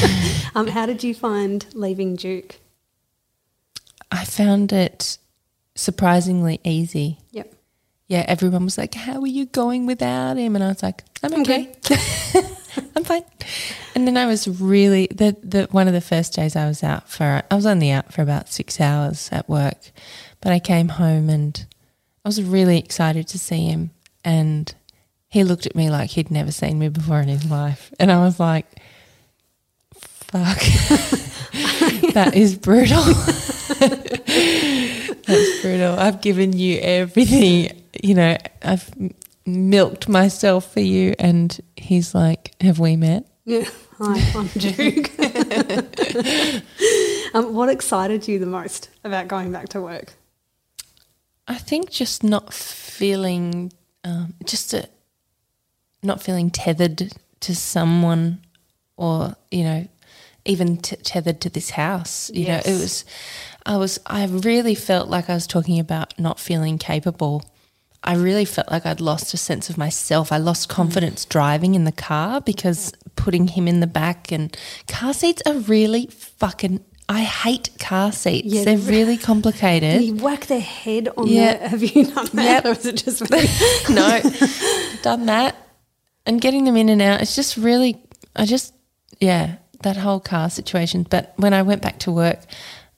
Um, 0.55 0.69
how 0.69 0.87
did 0.87 1.05
you 1.05 1.15
find 1.15 1.67
leaving 1.75 2.17
Duke? 2.17 2.57
I 4.11 4.25
found 4.25 4.73
it 4.73 5.19
surprisingly 5.75 6.61
easy. 6.65 7.19
Yep. 7.33 7.55
Yeah, 8.09 8.25
everyone 8.27 8.65
was 8.65 8.79
like, 8.79 8.95
"How 8.95 9.21
are 9.21 9.27
you 9.27 9.45
going 9.45 9.85
without 9.85 10.39
him?" 10.39 10.55
And 10.55 10.65
I 10.65 10.69
was 10.69 10.83
like, 10.83 11.05
"I'm 11.23 11.43
okay, 11.43 11.75
I'm 12.97 13.05
fine." 13.05 13.25
And 13.95 14.07
then 14.07 14.17
I 14.17 14.27
was 14.27 14.49
really 14.49 15.07
the 15.09 15.37
the 15.43 15.69
one 15.71 15.87
of 15.87 15.95
the 15.95 16.01
first 16.01 16.35
days 16.35 16.57
I 16.57 16.67
was 16.67 16.83
out 16.83 17.09
for 17.09 17.43
I 17.51 17.55
was 17.55 17.67
only 17.67 17.91
out 17.91 18.13
for 18.13 18.23
about 18.23 18.49
six 18.49 18.81
hours 18.81 19.29
at 19.33 19.49
work, 19.49 19.93
but 20.41 20.53
I 20.53 20.59
came 20.59 20.89
home 20.89 21.31
and 21.31 21.65
I 22.25 22.29
was 22.29 22.43
really 22.43 22.79
excited 22.79 23.29
to 23.29 23.39
see 23.39 23.67
him, 23.67 23.91
and 24.25 24.75
he 25.29 25.45
looked 25.45 25.67
at 25.67 25.77
me 25.77 25.91
like 25.91 26.11
he'd 26.11 26.31
never 26.31 26.53
seen 26.53 26.79
me 26.79 26.89
before 26.89 27.21
in 27.21 27.29
his 27.29 27.51
life, 27.51 27.93
and 27.99 28.11
I 28.11 28.25
was 28.25 28.41
like, 28.41 28.67
"Fuck, 29.93 30.59
that 32.15 32.33
is 32.35 32.57
brutal." 32.57 33.05
That's 35.27 35.63
brutal. 35.63 35.99
I've 35.99 36.21
given 36.21 36.53
you 36.53 36.79
everything. 36.81 37.83
You 38.03 38.15
know, 38.15 38.37
I've 38.63 38.91
milked 39.47 40.09
myself 40.09 40.73
for 40.73 40.81
you. 40.81 41.15
And 41.19 41.59
he's 41.77 42.15
like, 42.15 42.44
Have 42.65 42.79
we 42.79 42.97
met? 42.97 43.27
Yeah. 43.45 43.69
Hi, 43.99 44.33
I'm 44.35 44.47
Duke. 44.49 45.11
um, 47.35 47.55
what 47.55 47.69
excited 47.69 48.27
you 48.27 48.39
the 48.39 48.47
most 48.47 48.89
about 49.05 49.29
going 49.29 49.53
back 49.53 49.69
to 49.71 49.83
work? 49.83 50.15
I 51.47 51.57
think 51.59 51.91
just 51.91 52.25
not 52.25 52.55
feeling, 52.55 53.71
um, 54.03 54.33
just 54.47 54.73
a, 54.73 54.89
not 56.03 56.23
feeling 56.23 56.51
tethered 56.51 57.13
to 57.41 57.55
someone 57.55 58.41
or, 58.97 59.37
you 59.51 59.65
know, 59.65 59.87
even 60.47 60.79
t- 60.79 60.97
tethered 60.97 61.41
to 61.43 61.51
this 61.51 61.71
house. 61.71 62.31
You 62.33 62.47
Yes. 62.47 62.67
know, 62.67 62.73
it 62.73 62.81
was, 62.81 63.05
I 63.67 63.77
was, 63.77 64.01
I 64.07 64.25
really 64.27 64.75
felt 64.75 65.09
like 65.09 65.29
I 65.29 65.35
was 65.35 65.47
talking 65.47 65.79
about 65.79 66.19
not 66.19 66.41
feeling 66.41 66.79
capable. 66.79 67.45
I 68.05 68.15
really 68.15 68.45
felt 68.45 68.71
like 68.71 68.85
I'd 68.87 69.01
lost 69.01 69.33
a 69.33 69.37
sense 69.39 69.71
of 69.71 69.79
myself. 69.79 70.31
I 70.31 70.37
lost 70.37 70.69
confidence 70.69 71.25
driving 71.25 71.75
in 71.75 71.85
the 71.85 71.93
car 71.93 72.41
because 72.41 72.93
putting 73.17 73.49
him 73.49 73.67
in 73.67 73.81
the 73.81 73.87
back 73.87 74.31
and 74.31 74.55
car 74.89 75.15
seats 75.15 75.43
are 75.47 75.55
really 75.55 76.07
fucking. 76.09 76.85
I 77.09 77.23
hate 77.23 77.71
car 77.79 78.13
seats. 78.13 78.47
Yeah, 78.47 78.65
They're 78.65 78.79
really 78.79 79.17
complicated. 79.19 80.03
You 80.03 80.17
whack 80.17 80.47
their 80.47 80.61
head 80.61 81.09
on 81.17 81.27
Yeah. 81.27 81.57
the. 81.57 81.69
Have 81.69 81.83
you 81.83 82.05
done 82.07 82.29
that? 82.35 82.45
Yep. 82.45 82.65
Or 82.67 82.69
was 82.71 82.87
it 82.87 82.97
just 82.97 83.31
me? 83.31 83.47
no, 83.95 84.21
done 85.03 85.27
that. 85.27 85.57
And 86.27 86.41
getting 86.41 86.65
them 86.65 86.77
in 86.77 86.89
and 86.89 87.03
out, 87.03 87.21
it's 87.21 87.35
just 87.37 87.57
really, 87.59 88.03
I 88.35 88.47
just, 88.47 88.73
yeah, 89.21 89.57
that 89.83 89.97
whole 89.99 90.21
car 90.21 90.49
situation. 90.49 91.07
But 91.09 91.35
when 91.37 91.53
I 91.53 91.61
went 91.63 91.83
back 91.83 91.99
to 92.01 92.11
work, 92.13 92.41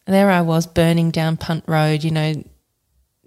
there 0.07 0.31
I 0.31 0.41
was 0.43 0.67
burning 0.69 1.11
down 1.11 1.37
Punt 1.37 1.65
Road, 1.67 2.05
you 2.05 2.13
know, 2.13 2.45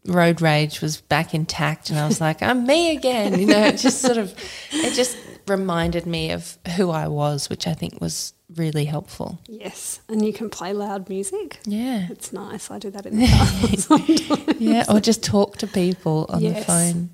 road 0.10 0.42
rage 0.42 0.82
was 0.82 1.00
back 1.02 1.34
intact. 1.34 1.90
And 1.90 2.00
I 2.00 2.08
was 2.08 2.20
like, 2.20 2.42
I'm 2.42 2.66
me 2.66 2.96
again. 2.96 3.40
You 3.40 3.46
know, 3.48 3.64
it 3.66 3.78
just 3.78 4.02
sort 4.02 4.18
of, 4.18 4.34
it 4.72 4.94
just 4.94 5.18
reminded 5.48 6.06
me 6.06 6.32
of 6.32 6.58
who 6.76 6.90
I 6.90 7.08
was, 7.08 7.50
which 7.50 7.68
I 7.68 7.74
think 7.74 8.02
was 8.02 8.34
really 8.56 8.86
helpful. 8.86 9.40
yes. 9.48 10.00
And 10.10 10.26
you 10.26 10.34
can 10.34 10.50
play 10.50 10.74
loud 10.74 11.08
music. 11.10 11.60
Yeah. 11.66 12.08
It's 12.10 12.34
nice. 12.34 12.72
I 12.72 12.80
do 12.80 12.90
that 12.92 13.06
in 13.06 13.20
the 13.20 13.28
car 13.28 13.78
sometimes 13.78 14.60
Yeah. 14.62 14.86
Or 14.90 15.00
just 15.00 15.24
talk 15.24 15.58
to 15.58 15.68
people 15.68 16.26
on 16.30 16.42
the 16.44 16.56
phone. 16.62 17.12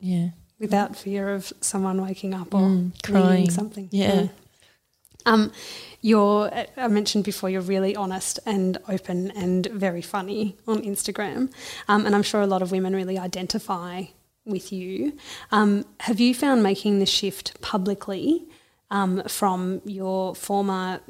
Yeah. 0.00 0.28
without 0.60 0.94
fear 0.96 1.34
of 1.34 1.52
someone 1.60 2.00
waking 2.00 2.32
up 2.34 2.54
or 2.54 2.60
Mm, 2.60 3.02
crying 3.02 3.24
crying. 3.24 3.50
something. 3.50 3.88
Yeah. 3.90 4.28
Um, 5.26 5.52
you're, 6.00 6.50
I 6.76 6.88
mentioned 6.88 7.24
before, 7.24 7.50
you're 7.50 7.60
really 7.60 7.96
honest 7.96 8.38
and 8.46 8.78
open 8.88 9.30
and 9.32 9.66
very 9.66 10.02
funny 10.02 10.56
on 10.66 10.82
Instagram. 10.82 11.52
Um, 11.88 12.06
and 12.06 12.14
I'm 12.14 12.22
sure 12.22 12.40
a 12.40 12.46
lot 12.46 12.62
of 12.62 12.70
women 12.70 12.94
really 12.94 13.18
identify 13.18 14.04
with 14.44 14.72
you. 14.72 15.16
Um, 15.50 15.84
have 16.00 16.20
you 16.20 16.34
found 16.34 16.62
making 16.62 16.98
the 17.00 17.06
shift 17.06 17.60
publicly 17.60 18.46
um, 18.90 19.22
from 19.26 19.82
your 19.84 20.34
former 20.34 21.00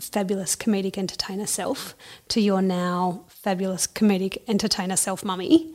fabulous 0.00 0.56
comedic 0.56 0.96
entertainer 0.96 1.46
self 1.46 1.94
to 2.28 2.40
your 2.40 2.62
now 2.62 3.24
fabulous 3.28 3.86
comedic 3.86 4.38
entertainer 4.48 4.96
self 4.96 5.24
mummy. 5.24 5.74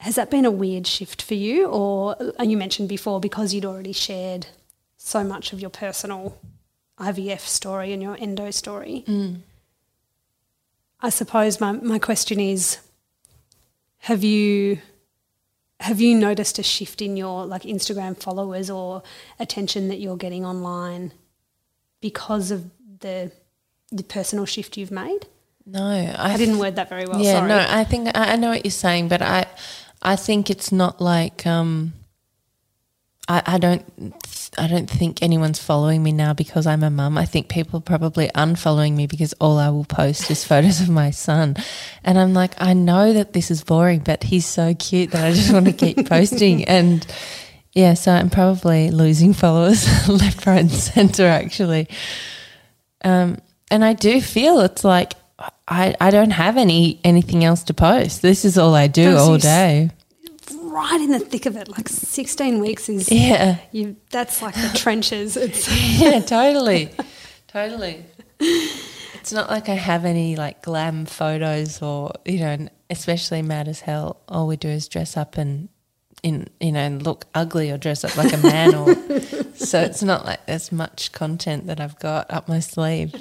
Has 0.00 0.16
that 0.16 0.30
been 0.30 0.44
a 0.44 0.50
weird 0.50 0.86
shift 0.86 1.22
for 1.22 1.34
you? 1.34 1.66
Or 1.66 2.16
uh, 2.38 2.42
you 2.42 2.56
mentioned 2.56 2.88
before 2.88 3.18
because 3.18 3.54
you'd 3.54 3.64
already 3.64 3.92
shared 3.92 4.46
so 4.98 5.24
much 5.24 5.52
of 5.52 5.60
your 5.60 5.70
personal 5.70 6.38
IVF 6.98 7.40
story 7.40 7.92
and 7.92 8.02
your 8.02 8.16
endo 8.18 8.50
story. 8.50 9.04
I 11.00 11.10
suppose 11.10 11.60
my, 11.60 11.72
my 11.72 11.98
question 11.98 12.40
is 12.40 12.78
have 13.98 14.24
you 14.24 14.78
have 15.80 16.00
you 16.00 16.14
noticed 16.16 16.58
a 16.58 16.62
shift 16.62 17.02
in 17.02 17.16
your 17.16 17.44
like 17.44 17.62
Instagram 17.62 18.16
followers 18.16 18.70
or 18.70 19.02
attention 19.38 19.88
that 19.88 19.98
you're 19.98 20.16
getting 20.16 20.44
online 20.44 21.12
because 22.00 22.50
of 22.50 22.70
the 23.00 23.30
the 23.92 24.02
personal 24.02 24.46
shift 24.46 24.76
you've 24.76 24.90
made? 24.90 25.26
No, 25.66 25.84
I, 25.84 26.34
I 26.34 26.36
didn't 26.36 26.58
word 26.58 26.76
that 26.76 26.88
very 26.88 27.06
well. 27.06 27.20
yeah, 27.20 27.38
sorry. 27.40 27.48
no, 27.48 27.66
I 27.68 27.84
think 27.84 28.08
I 28.16 28.32
I 28.32 28.36
know 28.36 28.50
what 28.50 28.64
you're 28.64 28.70
saying, 28.70 29.08
but 29.08 29.20
I, 29.20 29.46
I 30.00 30.16
think 30.16 30.48
it's 30.48 30.70
not 30.70 31.00
like 31.00 31.44
um, 31.46 31.92
I, 33.28 33.42
I 33.46 33.58
don't, 33.58 33.84
I 34.58 34.66
don't 34.66 34.88
think 34.88 35.22
anyone's 35.22 35.58
following 35.58 36.02
me 36.02 36.12
now 36.12 36.32
because 36.32 36.66
I'm 36.66 36.82
a 36.82 36.90
mum. 36.90 37.18
I 37.18 37.24
think 37.24 37.48
people 37.48 37.78
are 37.78 37.82
probably 37.82 38.28
unfollowing 38.28 38.94
me 38.94 39.06
because 39.06 39.32
all 39.34 39.58
I 39.58 39.68
will 39.70 39.84
post 39.84 40.30
is 40.30 40.44
photos 40.52 40.80
of 40.80 40.88
my 40.88 41.10
son, 41.10 41.56
and 42.04 42.18
I'm 42.18 42.34
like, 42.34 42.54
I 42.58 42.72
know 42.72 43.12
that 43.12 43.32
this 43.32 43.50
is 43.50 43.64
boring, 43.64 44.00
but 44.00 44.24
he's 44.24 44.46
so 44.46 44.74
cute 44.74 45.10
that 45.10 45.24
I 45.24 45.32
just 45.32 45.52
want 45.52 45.66
to 45.66 45.72
keep 45.72 46.08
posting, 46.08 46.64
and 46.64 47.06
yeah, 47.72 47.94
so 47.94 48.12
I'm 48.12 48.30
probably 48.30 48.90
losing 48.90 49.32
followers 49.32 50.08
left, 50.08 50.46
right, 50.46 50.60
and 50.60 50.70
center 50.70 51.26
actually. 51.26 51.88
Um, 53.04 53.38
and 53.70 53.84
I 53.84 53.92
do 53.92 54.20
feel 54.20 54.60
it's 54.60 54.84
like 54.84 55.14
I, 55.68 55.94
I 56.00 56.10
don't 56.10 56.30
have 56.30 56.56
any 56.56 57.00
anything 57.04 57.44
else 57.44 57.64
to 57.64 57.74
post. 57.74 58.22
This 58.22 58.44
is 58.44 58.56
all 58.56 58.74
I 58.74 58.86
do 58.86 59.16
all 59.16 59.38
day. 59.38 59.90
Right 60.76 61.00
in 61.00 61.10
the 61.10 61.18
thick 61.20 61.46
of 61.46 61.56
it, 61.56 61.68
like 61.68 61.88
16 61.88 62.60
weeks 62.60 62.90
is 62.90 63.10
Yeah, 63.10 63.56
you. 63.72 63.96
That's 64.10 64.42
like 64.42 64.54
the 64.54 64.76
trenches. 64.76 65.34
It's 65.38 65.98
yeah, 65.98 66.20
totally, 66.26 66.90
totally. 67.48 68.04
It's 68.38 69.32
not 69.32 69.48
like 69.48 69.70
I 69.70 69.74
have 69.74 70.04
any 70.04 70.36
like 70.36 70.60
glam 70.60 71.06
photos 71.06 71.80
or 71.80 72.12
you 72.26 72.40
know, 72.40 72.48
and 72.48 72.70
especially 72.90 73.40
mad 73.40 73.68
as 73.68 73.80
hell. 73.80 74.20
All 74.28 74.46
we 74.46 74.58
do 74.58 74.68
is 74.68 74.86
dress 74.86 75.16
up 75.16 75.38
and 75.38 75.70
in 76.22 76.46
you 76.60 76.72
know 76.72 76.80
and 76.80 77.02
look 77.02 77.24
ugly 77.34 77.70
or 77.70 77.78
dress 77.78 78.04
up 78.04 78.14
like 78.14 78.34
a 78.34 78.36
man 78.36 78.74
or 78.74 78.94
so 79.54 79.80
it's 79.80 80.02
not 80.02 80.26
like 80.26 80.44
there's 80.44 80.70
much 80.70 81.10
content 81.12 81.68
that 81.68 81.80
I've 81.80 81.98
got 82.00 82.30
up 82.30 82.48
my 82.48 82.60
sleeve. 82.60 83.14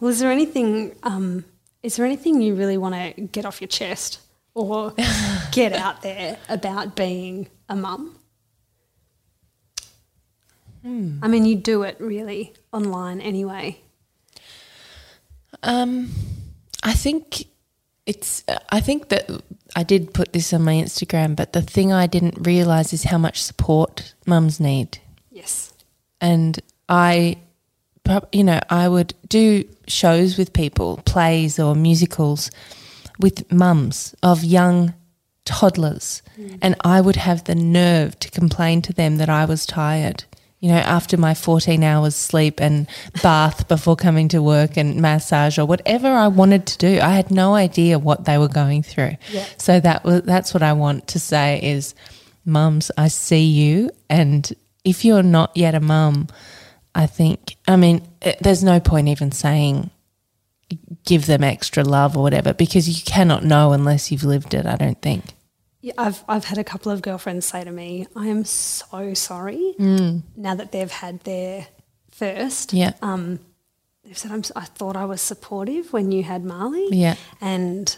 Well, 0.00 0.10
is 0.10 0.18
there 0.18 0.32
anything? 0.32 0.96
Um, 1.04 1.44
is 1.84 1.94
there 1.94 2.04
anything 2.04 2.42
you 2.42 2.56
really 2.56 2.78
want 2.78 2.96
to 2.96 3.22
get 3.22 3.46
off 3.46 3.60
your 3.60 3.68
chest 3.68 4.18
or 4.58 4.92
get 5.52 5.72
out 5.72 6.02
there 6.02 6.36
about 6.48 6.96
being 6.96 7.48
a 7.68 7.76
mum? 7.76 8.18
Hmm. 10.82 11.18
I 11.22 11.28
mean, 11.28 11.44
you 11.44 11.56
do 11.56 11.82
it 11.82 11.96
really 12.00 12.54
online 12.72 13.20
anyway. 13.20 13.80
Um, 15.62 16.10
I 16.82 16.92
think 16.92 17.46
it's. 18.06 18.44
I 18.70 18.80
think 18.80 19.08
that 19.08 19.30
I 19.76 19.82
did 19.82 20.14
put 20.14 20.32
this 20.32 20.52
on 20.52 20.62
my 20.62 20.74
Instagram, 20.74 21.36
but 21.36 21.52
the 21.52 21.62
thing 21.62 21.92
I 21.92 22.06
didn't 22.06 22.46
realize 22.46 22.92
is 22.92 23.04
how 23.04 23.18
much 23.18 23.42
support 23.42 24.14
mums 24.26 24.60
need. 24.60 24.98
Yes. 25.30 25.72
And 26.20 26.58
I, 26.88 27.38
you 28.32 28.44
know, 28.44 28.60
I 28.70 28.88
would 28.88 29.14
do 29.28 29.64
shows 29.86 30.38
with 30.38 30.52
people, 30.52 31.00
plays 31.04 31.58
or 31.58 31.74
musicals 31.74 32.50
with 33.18 33.50
mums 33.52 34.14
of 34.22 34.44
young 34.44 34.94
toddlers, 35.44 36.22
mm. 36.38 36.58
and 36.60 36.76
I 36.82 37.00
would 37.00 37.16
have 37.16 37.44
the 37.44 37.54
nerve 37.54 38.18
to 38.20 38.30
complain 38.30 38.82
to 38.82 38.92
them 38.92 39.16
that 39.16 39.28
I 39.28 39.44
was 39.44 39.66
tired. 39.66 40.24
You 40.60 40.70
know, 40.70 40.78
after 40.78 41.16
my 41.16 41.34
14 41.34 41.84
hours 41.84 42.16
sleep 42.16 42.60
and 42.60 42.88
bath 43.22 43.68
before 43.68 43.94
coming 43.94 44.28
to 44.28 44.42
work 44.42 44.76
and 44.76 45.00
massage 45.00 45.56
or 45.56 45.64
whatever 45.64 46.08
I 46.08 46.26
wanted 46.26 46.66
to 46.66 46.78
do, 46.78 47.00
I 47.00 47.10
had 47.10 47.30
no 47.30 47.54
idea 47.54 47.98
what 47.98 48.24
they 48.24 48.38
were 48.38 48.48
going 48.48 48.82
through. 48.82 49.12
Yeah. 49.30 49.46
So 49.56 49.78
that 49.78 50.04
was 50.04 50.22
that's 50.22 50.52
what 50.52 50.64
I 50.64 50.72
want 50.72 51.06
to 51.08 51.20
say 51.20 51.60
is, 51.62 51.94
mums, 52.44 52.90
I 52.98 53.08
see 53.08 53.44
you, 53.44 53.90
and 54.10 54.52
if 54.84 55.04
you're 55.04 55.22
not 55.22 55.56
yet 55.56 55.74
a 55.74 55.80
mum, 55.80 56.26
I 56.94 57.06
think 57.06 57.56
I 57.66 57.76
mean 57.76 58.06
it, 58.20 58.38
there's 58.40 58.64
no 58.64 58.80
point 58.80 59.08
even 59.08 59.30
saying 59.30 59.90
give 61.04 61.26
them 61.26 61.42
extra 61.42 61.82
love 61.82 62.16
or 62.16 62.22
whatever 62.22 62.52
because 62.52 62.88
you 62.88 63.02
cannot 63.04 63.44
know 63.44 63.72
unless 63.72 64.10
you've 64.12 64.24
lived 64.24 64.54
it. 64.54 64.66
I 64.66 64.76
don't 64.76 65.00
think. 65.00 65.24
Yeah, 65.80 65.92
I've 65.96 66.24
I've 66.28 66.44
had 66.44 66.58
a 66.58 66.64
couple 66.64 66.90
of 66.92 67.02
girlfriends 67.02 67.46
say 67.46 67.64
to 67.64 67.70
me, 67.70 68.06
"I 68.16 68.26
am 68.26 68.44
so 68.44 69.14
sorry." 69.14 69.74
Now 69.78 70.54
that 70.54 70.72
they've 70.72 70.90
had 70.90 71.20
their 71.20 71.68
first, 72.10 72.72
Yeah. 72.72 72.92
um, 73.00 73.38
they've 74.04 74.18
said, 74.18 74.32
I'm, 74.32 74.42
"I 74.56 74.64
thought 74.64 74.96
I 74.96 75.04
was 75.04 75.20
supportive 75.22 75.92
when 75.92 76.10
you 76.12 76.24
had 76.24 76.44
Marley, 76.44 76.88
Yeah. 76.90 77.14
and 77.40 77.96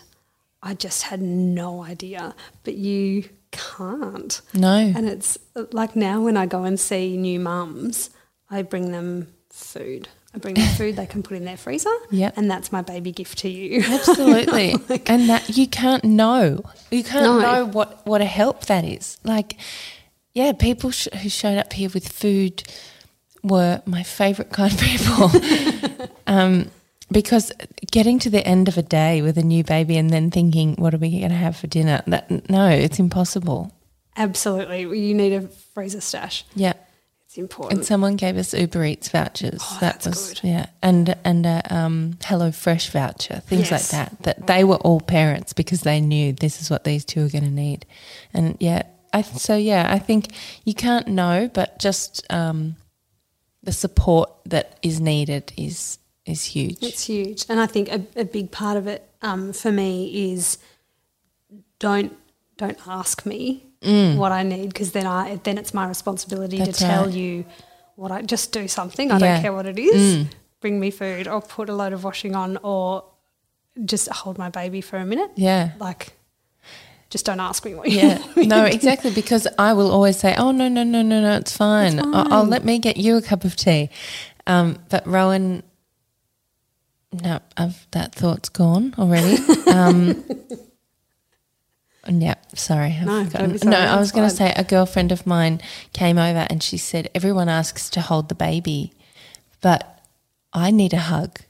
I 0.62 0.74
just 0.74 1.04
had 1.04 1.22
no 1.22 1.82
idea, 1.82 2.34
but 2.64 2.74
you 2.74 3.24
can't." 3.50 4.40
No. 4.52 4.76
And 4.76 5.08
it's 5.08 5.38
like 5.72 5.96
now 5.96 6.20
when 6.20 6.36
I 6.36 6.44
go 6.46 6.64
and 6.64 6.78
see 6.78 7.16
new 7.16 7.40
mums, 7.40 8.10
I 8.50 8.60
bring 8.62 8.92
them 8.92 9.28
food. 9.48 10.08
I 10.34 10.38
bring 10.38 10.54
them 10.54 10.68
food 10.76 10.94
they 10.96 11.06
can 11.06 11.22
put 11.24 11.36
in 11.36 11.44
their 11.44 11.56
freezer, 11.56 11.90
Yep. 12.12 12.34
and 12.36 12.48
that's 12.50 12.70
my 12.70 12.82
baby 12.82 13.10
gift 13.10 13.38
to 13.38 13.48
you. 13.48 13.82
Absolutely. 13.88 14.74
and 15.06 15.28
that 15.28 15.56
you 15.56 15.66
can't 15.66 16.04
know. 16.04 16.62
You 16.90 17.02
can't 17.02 17.24
No. 17.24 17.40
know 17.40 17.64
what, 17.66 18.06
what 18.06 18.20
a 18.20 18.24
help 18.26 18.66
that 18.66 18.84
is. 18.84 19.18
Like, 19.24 19.56
yeah, 20.32 20.52
people 20.52 20.92
sh- 20.92 21.08
who 21.22 21.28
showed 21.28 21.58
up 21.58 21.72
here 21.72 21.90
with 21.92 22.06
food 22.08 22.62
were 23.42 23.82
my 23.86 24.02
favourite 24.04 24.52
kind 24.52 24.72
of 24.72 24.80
people. 24.80 26.08
um, 26.26 26.70
because 27.10 27.50
getting 27.90 28.20
to 28.20 28.30
the 28.30 28.46
end 28.46 28.68
of 28.68 28.78
a 28.78 28.82
day 28.82 29.22
with 29.22 29.36
a 29.36 29.42
new 29.42 29.64
baby 29.64 29.96
and 29.96 30.10
then 30.10 30.30
thinking, 30.30 30.76
what 30.76 30.94
are 30.94 30.98
we 30.98 31.10
going 31.10 31.30
to 31.30 31.36
have 31.36 31.56
for 31.56 31.66
dinner? 31.66 32.02
That 32.06 32.48
No, 32.48 32.68
it's 32.68 33.00
impossible. 33.00 33.72
Absolutely, 34.16 34.82
you 34.82 35.14
need 35.14 35.32
a 35.32 35.40
freezer 35.74 36.00
stash. 36.00 36.44
Yeah. 36.54 36.74
It's 37.30 37.38
important. 37.38 37.78
And 37.78 37.86
someone 37.86 38.16
gave 38.16 38.36
us 38.36 38.52
Uber 38.52 38.84
Eats 38.86 39.08
vouchers. 39.08 39.60
Oh, 39.62 39.78
that 39.80 40.00
that's 40.00 40.06
was 40.06 40.40
good. 40.40 40.48
yeah, 40.48 40.66
and 40.82 41.16
and 41.22 41.46
a 41.46 41.62
um, 41.70 42.18
Hello 42.24 42.50
Fresh 42.50 42.90
voucher, 42.90 43.38
things 43.46 43.70
like 43.70 43.86
that. 43.90 44.20
That 44.24 44.48
they 44.48 44.64
were 44.64 44.78
all 44.78 45.00
parents 45.00 45.52
because 45.52 45.82
they 45.82 46.00
knew 46.00 46.32
this 46.32 46.60
is 46.60 46.70
what 46.70 46.82
these 46.82 47.04
two 47.04 47.24
are 47.24 47.28
going 47.28 47.44
to 47.44 47.50
need, 47.50 47.86
and 48.34 48.56
yeah, 48.58 48.82
I 49.12 49.22
so 49.22 49.54
yeah, 49.54 49.86
I 49.88 50.00
think 50.00 50.32
you 50.64 50.74
can't 50.74 51.06
know, 51.06 51.48
but 51.54 51.78
just 51.78 52.26
um, 52.30 52.74
the 53.62 53.70
support 53.70 54.32
that 54.46 54.80
is 54.82 55.00
needed 55.00 55.52
is 55.56 56.00
is 56.26 56.44
huge. 56.44 56.82
It's 56.82 57.04
huge, 57.04 57.46
and 57.48 57.60
I 57.60 57.66
think 57.66 57.92
a, 57.92 58.04
a 58.16 58.24
big 58.24 58.50
part 58.50 58.76
of 58.76 58.88
it 58.88 59.08
um, 59.22 59.52
for 59.52 59.70
me 59.70 60.32
is 60.32 60.58
don't 61.78 62.12
don't 62.56 62.88
ask 62.88 63.24
me 63.24 63.69
what 63.82 64.32
I 64.32 64.42
need 64.42 64.68
because 64.68 64.92
then 64.92 65.06
I 65.06 65.36
then 65.44 65.56
it's 65.58 65.72
my 65.72 65.86
responsibility 65.88 66.58
Mm. 66.58 66.66
That's 66.66 66.78
to 66.78 66.84
tell 66.84 67.04
right. 67.06 67.14
you 67.14 67.44
what 67.96 68.10
I 68.12 68.22
just 68.22 68.52
do 68.52 68.68
something. 68.68 69.10
I 69.10 69.14
Yeah. 69.14 69.20
Mm. 69.20 69.32
don't 69.34 69.42
care 69.42 69.52
what 69.52 69.66
it 69.66 69.78
is. 69.78 70.26
Bring 70.60 70.78
me 70.78 70.90
food, 70.90 71.26
or 71.26 71.40
put 71.40 71.68
a 71.70 71.74
load 71.74 71.92
of 71.94 72.04
washing 72.04 72.34
on, 72.36 72.58
or 72.62 73.04
just 73.84 74.08
hold 74.10 74.36
my 74.36 74.50
baby 74.50 74.80
for 74.82 74.96
a 74.98 75.04
minute. 75.06 75.30
Yeah. 75.36 75.72
like 75.78 76.12
just 77.08 77.24
don't 77.26 77.40
ask 77.40 77.64
me 77.64 77.74
what 77.74 77.88
you 77.90 77.98
Yeah, 77.98 78.22
no, 78.36 78.64
exactly. 78.64 79.10
Because 79.10 79.48
I 79.58 79.72
will 79.72 79.90
always 79.90 80.16
say, 80.18 80.34
"Oh 80.36 80.52
no, 80.52 80.68
no, 80.68 80.84
no, 80.84 81.02
no, 81.02 81.20
no, 81.20 81.36
it's 81.38 81.56
fine. 81.56 81.98
It's 81.98 82.06
I'll, 82.12 82.32
I'll 82.32 82.44
let 82.44 82.64
me 82.64 82.78
get 82.78 82.96
you 82.98 83.16
a 83.16 83.22
cup 83.22 83.44
of 83.44 83.56
tea." 83.56 83.90
Um, 84.46 84.78
but 84.90 85.04
Rowan, 85.06 85.62
no, 87.12 87.40
I've, 87.56 87.86
that 87.92 88.14
thought's 88.14 88.48
gone 88.48 88.94
already. 88.98 89.38
Um, 89.66 90.22
yeah, 92.08 92.34
sorry. 92.54 92.96
I've 93.00 93.06
No, 93.06 93.12
don't 93.18 93.26
forgotten. 93.30 93.52
be 93.52 93.58
sorry, 93.58 93.70
no, 93.72 93.78
I 93.78 93.98
was 93.98 94.12
going 94.12 94.28
to 94.28 94.34
say 94.34 94.52
a 94.56 94.64
girlfriend 94.64 95.12
of 95.12 95.26
mine 95.26 95.60
came 95.92 96.18
over 96.18 96.46
and 96.50 96.62
she 96.62 96.76
said, 96.76 97.10
"Everyone 97.14 97.48
asks 97.48 97.90
to 97.90 98.00
hold 98.00 98.28
the 98.28 98.34
baby, 98.34 98.92
but 99.60 100.00
I 100.52 100.70
need 100.70 100.92
a 100.94 100.98
hug." 100.98 101.40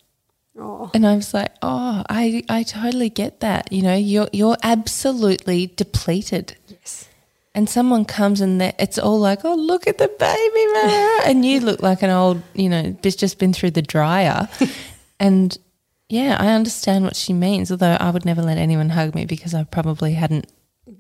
Oh, 0.59 0.91
And 0.93 1.07
I 1.07 1.15
was 1.15 1.33
like, 1.33 1.53
oh, 1.63 2.03
I, 2.11 2.43
I 2.49 2.65
totally 2.65 3.09
get 3.09 3.41
that. 3.41 3.73
You 3.73 3.83
know, 3.83 3.95
you're 3.95 4.29
you're 4.33 4.59
absolutely 4.63 5.69
depleted. 5.77 6.57
yes. 6.69 7.09
And 7.55 7.69
someone 7.69 8.05
comes 8.05 8.41
and 8.41 8.61
it's 8.63 8.99
all 8.99 9.19
like, 9.19 9.45
oh, 9.45 9.55
look 9.55 9.87
at 9.87 9.99
the 9.99 10.09
baby, 10.09 10.67
Mara," 10.73 11.23
and 11.27 11.45
you 11.45 11.61
look 11.61 11.83
like 11.83 12.03
an 12.03 12.11
old, 12.11 12.43
you 12.55 12.69
know, 12.69 12.97
it's 13.03 13.17
just 13.17 13.39
been 13.39 13.53
through 13.53 13.71
the 13.73 13.83
dryer. 13.83 14.49
and 15.21 15.57
yeah, 16.11 16.37
I 16.39 16.49
understand 16.49 17.05
what 17.05 17.17
she 17.17 17.33
means. 17.33 17.71
Although 17.71 17.97
I 17.99 18.11
would 18.11 18.25
never 18.25 18.43
let 18.43 18.59
anyone 18.59 18.91
hug 18.91 19.15
me 19.15 19.25
because 19.25 19.55
I 19.55 19.65
probably 19.65 20.15
hadn't 20.15 20.47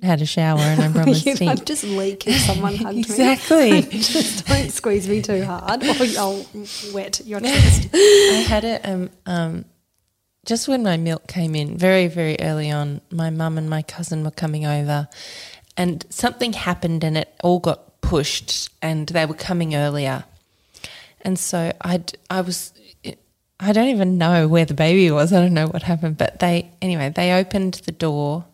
had 0.03 0.23
a 0.23 0.27
shower 0.27 0.61
and 0.61 0.81
I 0.81 0.93
promised 0.93 1.27
you 1.27 1.35
him. 1.35 1.47
know, 1.49 1.55
just 1.57 1.83
leak 1.85 2.27
if 2.27 2.41
someone 2.43 2.77
hugged 2.77 2.99
Exactly. 2.99 3.73
me. 3.73 3.83
just 3.91 4.47
don't 4.47 4.71
squeeze 4.71 5.09
me 5.09 5.21
too 5.21 5.45
hard 5.45 5.83
or 5.83 5.95
I'll 6.17 6.47
wet 6.95 7.21
your 7.27 7.41
chest. 7.41 7.89
I 7.95 8.45
had 8.47 8.65
it 8.65 8.87
um, 8.87 9.11
um, 9.27 9.65
just 10.47 10.69
when 10.69 10.83
my 10.85 10.97
milk 10.97 11.27
came 11.27 11.55
in, 11.57 11.77
very, 11.77 12.07
very 12.07 12.37
early 12.41 12.71
on. 12.71 13.01
My 13.11 13.31
mum 13.31 13.59
and 13.59 13.69
my 13.69 13.83
cousin 13.83 14.25
were 14.25 14.31
coming 14.31 14.65
over, 14.65 15.09
and 15.77 16.07
something 16.09 16.53
happened, 16.55 17.05
and 17.05 17.19
it 17.19 17.35
all 17.43 17.59
got 17.59 18.01
pushed, 18.01 18.71
and 18.81 19.07
they 19.09 19.27
were 19.27 19.35
coming 19.35 19.75
earlier. 19.75 20.25
And 21.23 21.39
so 21.39 21.73
I'd, 21.83 22.17
I 22.31 22.41
was, 22.41 22.73
I 23.61 23.73
don't 23.73 23.89
even 23.89 24.17
know 24.17 24.49
where 24.49 24.65
the 24.65 24.75
baby 24.75 25.11
was. 25.11 25.33
I 25.33 25.41
don't 25.41 25.55
know 25.55 25.67
what 25.67 25.83
happened, 25.83 26.17
but 26.17 26.41
they, 26.41 26.71
anyway, 26.81 27.13
they 27.15 27.33
opened 27.33 27.75
the 27.85 27.93
door, 27.93 28.47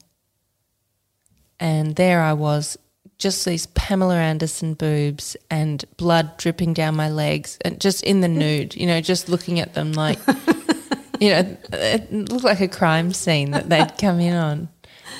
and 1.60 1.94
there 1.94 2.22
I 2.22 2.32
was, 2.32 2.76
just 3.18 3.44
these 3.44 3.66
Pamela 3.66 4.16
Anderson 4.16 4.74
boobs 4.74 5.36
and 5.48 5.84
blood 5.96 6.36
dripping 6.36 6.74
down 6.74 6.96
my 6.96 7.08
legs, 7.08 7.56
and 7.64 7.80
just 7.80 8.02
in 8.02 8.20
the 8.20 8.28
nude, 8.28 8.74
you 8.74 8.86
know, 8.86 9.00
just 9.00 9.28
looking 9.28 9.60
at 9.60 9.74
them 9.74 9.92
like, 9.92 10.18
you 11.20 11.30
know, 11.30 11.56
it 11.72 12.12
looked 12.12 12.44
like 12.44 12.60
a 12.60 12.68
crime 12.68 13.12
scene 13.12 13.52
that 13.52 13.68
they'd 13.68 13.96
come 13.98 14.18
in 14.20 14.34
on. 14.34 14.68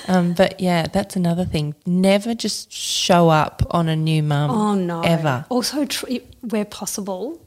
Um, 0.09 0.33
but 0.33 0.59
yeah, 0.59 0.87
that's 0.87 1.15
another 1.15 1.45
thing. 1.45 1.75
Never 1.85 2.33
just 2.33 2.71
show 2.71 3.29
up 3.29 3.63
on 3.71 3.89
a 3.89 3.95
new 3.95 4.21
mum. 4.21 4.51
Oh 4.51 4.75
no. 4.75 5.01
Ever. 5.01 5.45
Also 5.49 5.85
tr- 5.85 6.17
where 6.41 6.65
possible, 6.65 7.41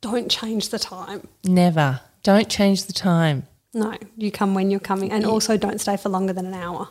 don't 0.00 0.30
change 0.30 0.70
the 0.70 0.78
time. 0.78 1.26
Never. 1.44 2.00
Don't 2.22 2.48
change 2.48 2.84
the 2.84 2.92
time. 2.92 3.46
No, 3.74 3.94
you 4.16 4.30
come 4.30 4.54
when 4.54 4.70
you're 4.70 4.80
coming 4.80 5.12
and 5.12 5.24
also 5.24 5.56
don't 5.56 5.80
stay 5.80 5.96
for 5.96 6.08
longer 6.08 6.32
than 6.32 6.46
an 6.46 6.54
hour. 6.54 6.88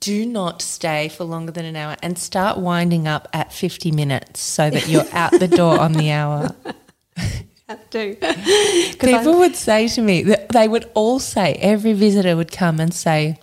Do 0.00 0.24
not 0.24 0.62
stay 0.62 1.08
for 1.08 1.24
longer 1.24 1.52
than 1.52 1.64
an 1.64 1.76
hour 1.76 1.96
and 2.02 2.18
start 2.18 2.58
winding 2.58 3.06
up 3.06 3.28
at 3.32 3.52
50 3.52 3.92
minutes 3.92 4.40
so 4.40 4.70
that 4.70 4.88
you're 4.88 5.06
out 5.12 5.32
the 5.32 5.48
door 5.48 5.78
on 5.78 5.92
the 5.92 6.10
hour. 6.10 6.54
Do. 7.90 8.16
People 9.00 9.38
would 9.38 9.56
say 9.56 9.88
to 9.88 10.02
me, 10.02 10.22
they 10.52 10.68
would 10.68 10.90
all 10.94 11.18
say, 11.18 11.54
every 11.54 11.92
visitor 11.92 12.36
would 12.36 12.50
come 12.52 12.80
and 12.80 12.92
say, 12.92 13.38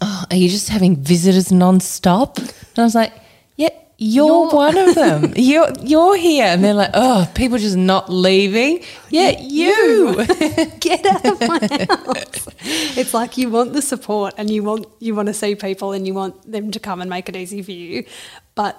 oh, 0.00 0.24
Are 0.30 0.36
you 0.36 0.48
just 0.48 0.68
having 0.68 0.96
visitors 0.96 1.52
non-stop? 1.52 2.38
And 2.38 2.78
I 2.78 2.82
was 2.82 2.94
like, 2.94 3.12
Yeah, 3.12 3.20
you're, 4.06 4.26
You're- 4.46 4.54
one 4.56 4.76
of 4.76 4.94
them. 4.94 5.32
you're, 5.36 5.70
you're 5.82 6.16
here. 6.16 6.44
And 6.46 6.62
they're 6.62 6.74
like, 6.74 6.90
Oh, 6.94 7.30
people 7.34 7.58
just 7.58 7.76
not 7.76 8.10
leaving. 8.10 8.84
Yeah, 9.10 9.30
you. 9.40 10.14
get 10.80 11.06
out 11.06 11.24
of 11.24 11.40
my 11.40 11.58
house. 11.88 12.48
It's 12.96 13.14
like 13.14 13.38
you 13.38 13.48
want 13.50 13.72
the 13.72 13.82
support 13.82 14.34
and 14.36 14.50
you 14.50 14.62
want 14.62 14.86
you 15.00 15.14
want 15.14 15.28
to 15.28 15.34
see 15.34 15.54
people 15.54 15.92
and 15.92 16.06
you 16.06 16.14
want 16.14 16.34
them 16.50 16.70
to 16.72 16.80
come 16.80 17.00
and 17.00 17.08
make 17.08 17.28
it 17.28 17.36
easy 17.36 17.62
for 17.62 17.72
you, 17.72 18.04
but 18.54 18.76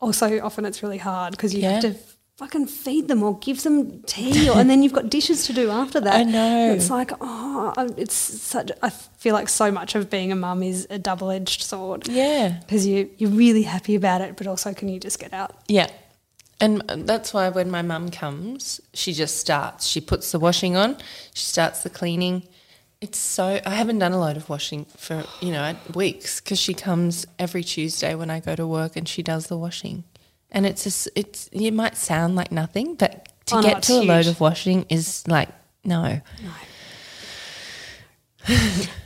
also 0.00 0.40
often 0.40 0.64
it's 0.64 0.82
really 0.82 0.98
hard 0.98 1.32
because 1.32 1.52
you 1.54 1.62
have 1.62 1.82
to 1.82 1.94
fucking 2.38 2.66
feed 2.68 3.08
them 3.08 3.22
or 3.22 3.36
give 3.40 3.62
them 3.64 4.00
tea, 4.02 4.48
or, 4.48 4.56
and 4.56 4.70
then 4.70 4.82
you've 4.82 4.92
got 4.92 5.10
dishes 5.10 5.44
to 5.46 5.52
do 5.52 5.70
after 5.70 6.00
that. 6.06 6.14
I 6.14 6.22
know. 6.22 6.72
It's 6.72 6.88
like 6.88 7.10
oh, 7.20 7.74
it's 7.96 8.14
such. 8.14 8.70
I 8.82 8.90
feel 8.90 9.34
like 9.34 9.48
so 9.48 9.70
much 9.70 9.94
of 9.94 10.08
being 10.08 10.32
a 10.32 10.36
mum 10.36 10.62
is 10.62 10.86
a 10.88 10.98
double 10.98 11.30
edged 11.30 11.62
sword. 11.62 12.08
yeah. 12.08 12.58
Because 12.60 12.86
you 12.86 13.10
you're 13.18 13.30
really 13.30 13.62
happy 13.62 13.94
about 13.94 14.20
it, 14.20 14.36
but 14.36 14.46
also 14.46 14.72
can 14.72 14.88
you 14.88 14.98
just 15.00 15.18
get 15.18 15.32
out? 15.32 15.54
Yeah. 15.68 15.88
And 16.60 16.82
that's 17.06 17.32
why 17.32 17.50
when 17.50 17.70
my 17.70 17.82
mum 17.82 18.10
comes, 18.10 18.80
she 18.92 19.12
just 19.12 19.36
starts. 19.38 19.86
She 19.86 20.00
puts 20.00 20.32
the 20.32 20.40
washing 20.40 20.76
on, 20.76 20.96
she 21.32 21.44
starts 21.44 21.82
the 21.84 21.90
cleaning. 21.90 22.48
It's 23.00 23.16
so, 23.16 23.60
I 23.64 23.70
haven't 23.76 24.00
done 24.00 24.10
a 24.10 24.18
load 24.18 24.36
of 24.36 24.48
washing 24.48 24.84
for, 24.96 25.22
you 25.40 25.52
know, 25.52 25.76
weeks 25.94 26.40
because 26.40 26.58
she 26.58 26.74
comes 26.74 27.26
every 27.38 27.62
Tuesday 27.62 28.16
when 28.16 28.28
I 28.28 28.40
go 28.40 28.56
to 28.56 28.66
work 28.66 28.96
and 28.96 29.08
she 29.08 29.22
does 29.22 29.46
the 29.46 29.56
washing. 29.56 30.02
And 30.50 30.64
it's 30.66 30.84
just, 30.84 31.08
it's, 31.14 31.48
it 31.52 31.72
might 31.72 31.96
sound 31.96 32.34
like 32.36 32.50
nothing, 32.50 32.94
but 32.94 33.28
to 33.46 33.56
Oh, 33.56 33.62
get 33.62 33.78
it's 33.78 33.86
to 33.88 33.94
a 33.94 34.02
load 34.02 34.26
of 34.26 34.40
washing 34.40 34.86
is 34.88 35.26
like, 35.28 35.48
no. 35.84 36.20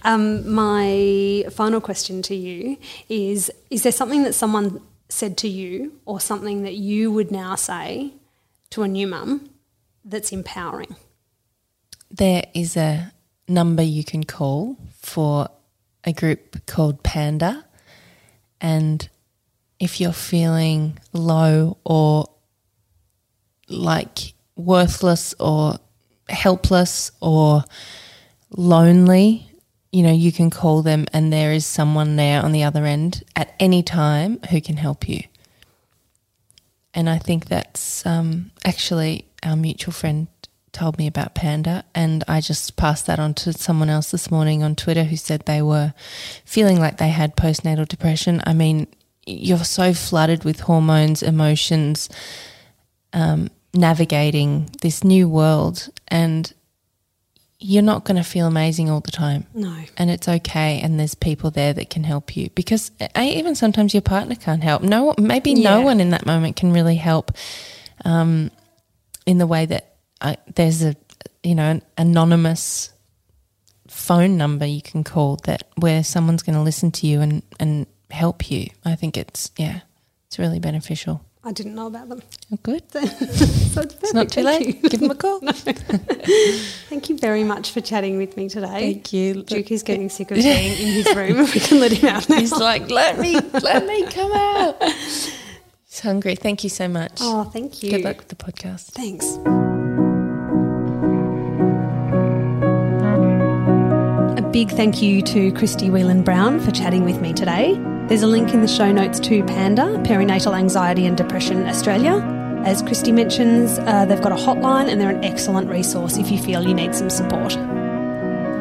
Um, 0.05 0.53
my 0.53 1.45
final 1.51 1.81
question 1.81 2.23
to 2.23 2.35
you 2.35 2.77
is 3.09 3.51
Is 3.71 3.83
there 3.83 3.93
something 3.93 4.23
that 4.25 4.35
someone 4.35 4.81
said 5.09 5.37
to 5.39 5.49
you 5.49 6.01
or 6.05 6.21
something 6.21 6.63
that 6.63 6.75
you 6.75 7.13
would 7.13 7.31
now 7.31 7.55
say 7.55 8.13
to 8.71 8.83
a 8.83 8.89
new 8.89 9.07
mum 9.07 9.51
that's 10.05 10.33
empowering? 10.33 10.97
There 12.11 12.45
is 12.55 12.77
a 12.77 13.13
number 13.49 13.83
you 13.83 14.05
can 14.05 14.25
call 14.25 14.77
for 15.01 15.49
a 16.05 16.13
group 16.13 16.67
called 16.67 17.03
Panda. 17.03 17.65
And 18.61 19.09
if 19.83 20.01
you're 20.01 20.13
feeling 20.13 20.97
low 21.13 21.77
or 21.85 22.31
like 23.69 24.33
worthless 24.55 25.35
or 25.41 25.75
helpless 26.29 27.11
or 27.21 27.65
lonely, 28.57 29.51
you 29.91 30.05
know, 30.05 30.13
you 30.13 30.31
can 30.31 30.51
call 30.51 30.83
them 30.83 31.05
and 31.13 31.33
there 31.33 31.53
is 31.53 31.67
someone 31.67 32.15
there 32.15 32.41
on 32.41 32.53
the 32.53 32.63
other 32.63 32.85
end 32.87 33.25
at 33.35 33.57
any 33.59 33.83
time 33.83 34.39
who 34.51 34.61
can 34.61 34.77
help 34.77 35.09
you. 35.09 35.21
And 36.95 37.11
I 37.11 37.19
think 37.19 37.47
that's 37.47 38.07
um, 38.07 38.53
actually 38.65 39.27
our 39.43 39.57
mutual 39.57 39.93
friend 39.93 40.29
told 40.71 40.97
me 40.97 41.09
about 41.09 41.35
Panda, 41.35 41.85
and 41.95 42.23
I 42.29 42.41
just 42.41 42.77
passed 42.77 43.07
that 43.07 43.19
on 43.19 43.35
to 43.35 43.53
someone 43.53 43.91
else 43.91 44.13
this 44.13 44.31
morning 44.31 44.63
on 44.63 44.77
Twitter 44.77 45.05
who 45.05 45.17
said 45.17 45.45
they 45.45 45.61
were 45.61 45.93
feeling 46.45 46.79
like 46.79 46.99
they 46.99 47.09
had 47.09 47.37
postnatal 47.37 47.87
depression. 47.87 48.43
I 48.47 48.55
mean, 48.55 48.87
you're 49.27 49.65
so 49.65 49.95
flooded 49.95 50.45
with 50.45 50.61
hormones, 50.61 51.23
emotions, 51.23 52.09
um, 53.13 53.51
navigating 53.75 54.69
this 54.83 55.05
new 55.05 55.29
world, 55.29 55.89
and 56.09 56.53
you're 57.59 57.83
not 57.83 58.05
going 58.05 58.17
to 58.17 58.25
feel 58.25 58.47
amazing 58.47 58.91
all 58.91 59.01
the 59.01 59.13
time. 59.13 59.47
No. 59.55 59.75
and 59.97 60.11
it's 60.11 60.29
okay 60.29 60.81
and 60.81 60.99
there's 60.99 61.15
people 61.15 61.51
there 61.51 61.73
that 61.73 61.91
can 61.91 62.03
help 62.03 62.37
you 62.37 62.51
because 62.51 62.91
uh, 63.01 63.09
even 63.17 63.55
sometimes 63.55 63.95
your 63.95 64.03
partner 64.03 64.35
can't 64.35 64.63
help. 64.63 64.83
No 64.83 65.15
maybe 65.17 65.55
no 65.55 65.81
one 65.83 66.01
in 66.01 66.11
that 66.11 66.27
moment 66.27 66.57
can 66.57 66.73
really 66.73 66.97
help 66.97 67.33
um, 68.05 68.51
in 69.27 69.39
the 69.39 69.47
way 69.47 69.67
that 69.67 69.95
I, 70.21 70.37
there's 70.55 70.83
a 70.83 70.97
you 71.43 71.55
know 71.55 71.71
an 71.71 71.83
anonymous 71.97 72.93
phone 73.89 74.37
number 74.37 74.65
you 74.65 74.83
can 74.83 75.05
call 75.05 75.37
that 75.45 75.65
where 75.77 76.03
someone's 76.03 76.43
going 76.43 76.57
to 76.57 76.63
listen 76.63 76.91
to 76.93 77.07
you 77.07 77.21
and 77.21 77.43
and 77.61 77.87
help 78.13 78.51
you 78.51 78.69
i 78.85 78.95
think 78.95 79.17
it's 79.17 79.51
yeah 79.57 79.81
it's 80.27 80.39
really 80.39 80.59
beneficial 80.61 81.25
I 81.45 81.51
didn't 81.51 81.75
know 81.75 81.89
about 81.89 82.09
them. 82.09 82.23
oh, 82.53 82.59
good 82.63 82.89
So 82.93 83.01
it's, 83.01 83.95
it's 83.97 84.15
not 84.15 84.29
too 84.29 84.43
late 84.43 84.81
give 84.83 85.01
them 85.01 85.11
a 85.11 85.15
call 85.17 85.41
Thank 86.89 87.09
you 87.09 87.19
very 87.19 87.43
much 87.43 87.73
for 87.73 87.81
chatting 87.81 88.17
with 88.17 88.37
me 88.37 88.49
today. 88.49 88.93
thank 88.93 89.13
you 89.13 89.43
Duke 89.43 89.73
is 89.73 89.83
getting 89.83 90.09
sick 90.09 90.31
of 90.31 90.37
being 90.51 90.73
in 90.73 90.89
his 91.03 91.13
room. 91.17 91.39
we 91.53 91.59
can 91.59 91.81
let 91.81 91.91
him 91.91 92.09
out 92.11 92.29
now. 92.29 92.39
he's 92.39 92.53
like 92.53 92.89
let 92.91 93.19
me 93.19 93.41
let 93.61 93.85
me 93.89 94.07
come 94.07 94.33
out 94.33 94.81
he's 94.83 95.99
hungry 96.01 96.37
thank 96.37 96.63
you 96.63 96.71
so 96.71 96.87
much 96.87 97.19
Oh, 97.21 97.43
thank 97.45 97.83
you. 97.83 97.91
Good 97.91 98.05
luck 98.05 98.19
with 98.19 98.29
the 98.29 98.37
podcast. 98.37 98.93
Thanks. 98.93 99.27
A 104.39 104.43
big 104.53 104.71
thank 104.71 105.03
you 105.03 105.23
to 105.23 105.51
Christie 105.53 105.91
Whelan 105.91 106.23
Browne 106.23 106.61
for 106.61 106.71
chatting 106.71 107.05
with 107.05 107.21
me 107.21 107.33
today. 107.33 107.75
There's 108.13 108.23
a 108.23 108.27
link 108.27 108.53
in 108.53 108.61
the 108.61 108.69
show 108.69 108.93
notes 108.93 109.19
to 109.21 109.43
Panda, 109.45 109.85
Perinatal 110.05 110.55
Anxiety 110.55 111.07
and 111.07 111.17
Depression 111.17 111.67
Australia. 111.67 112.17
As 112.63 112.83
Christie 112.83 113.11
mentions, 113.11 113.79
uh, 113.79 114.05
they've 114.05 114.21
got 114.21 114.33
a 114.33 114.35
hotline 114.35 114.91
and 114.91 115.01
they're 115.01 115.09
an 115.09 115.25
excellent 115.25 115.71
resource 115.71 116.19
if 116.19 116.31
you 116.31 116.37
feel 116.37 116.63
you 116.63 116.75
need 116.75 116.95
some 116.95 117.09
support. 117.09 117.57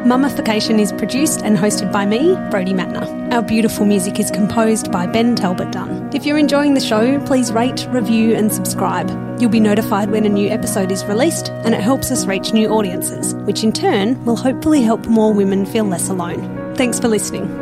Mummification 0.06 0.80
is 0.80 0.90
produced 0.92 1.42
and 1.42 1.58
hosted 1.58 1.92
by 1.92 2.06
me, 2.06 2.34
Brody 2.50 2.72
Matner. 2.72 3.30
Our 3.30 3.42
beautiful 3.42 3.84
music 3.84 4.18
is 4.18 4.30
composed 4.30 4.90
by 4.90 5.06
Ben 5.06 5.36
Talbot 5.36 5.70
Dunn. 5.70 6.08
If 6.14 6.24
you're 6.24 6.38
enjoying 6.38 6.72
the 6.72 6.80
show, 6.80 7.22
please 7.26 7.52
rate, 7.52 7.86
review, 7.90 8.34
and 8.34 8.50
subscribe. 8.50 9.10
You'll 9.38 9.50
be 9.50 9.60
notified 9.60 10.10
when 10.10 10.24
a 10.24 10.30
new 10.30 10.48
episode 10.48 10.90
is 10.90 11.04
released, 11.04 11.50
and 11.50 11.74
it 11.74 11.82
helps 11.82 12.10
us 12.10 12.24
reach 12.24 12.54
new 12.54 12.70
audiences, 12.70 13.34
which 13.44 13.62
in 13.62 13.72
turn 13.72 14.24
will 14.24 14.36
hopefully 14.36 14.80
help 14.80 15.04
more 15.08 15.34
women 15.34 15.66
feel 15.66 15.84
less 15.84 16.08
alone. 16.08 16.74
Thanks 16.74 16.98
for 16.98 17.08
listening. 17.08 17.61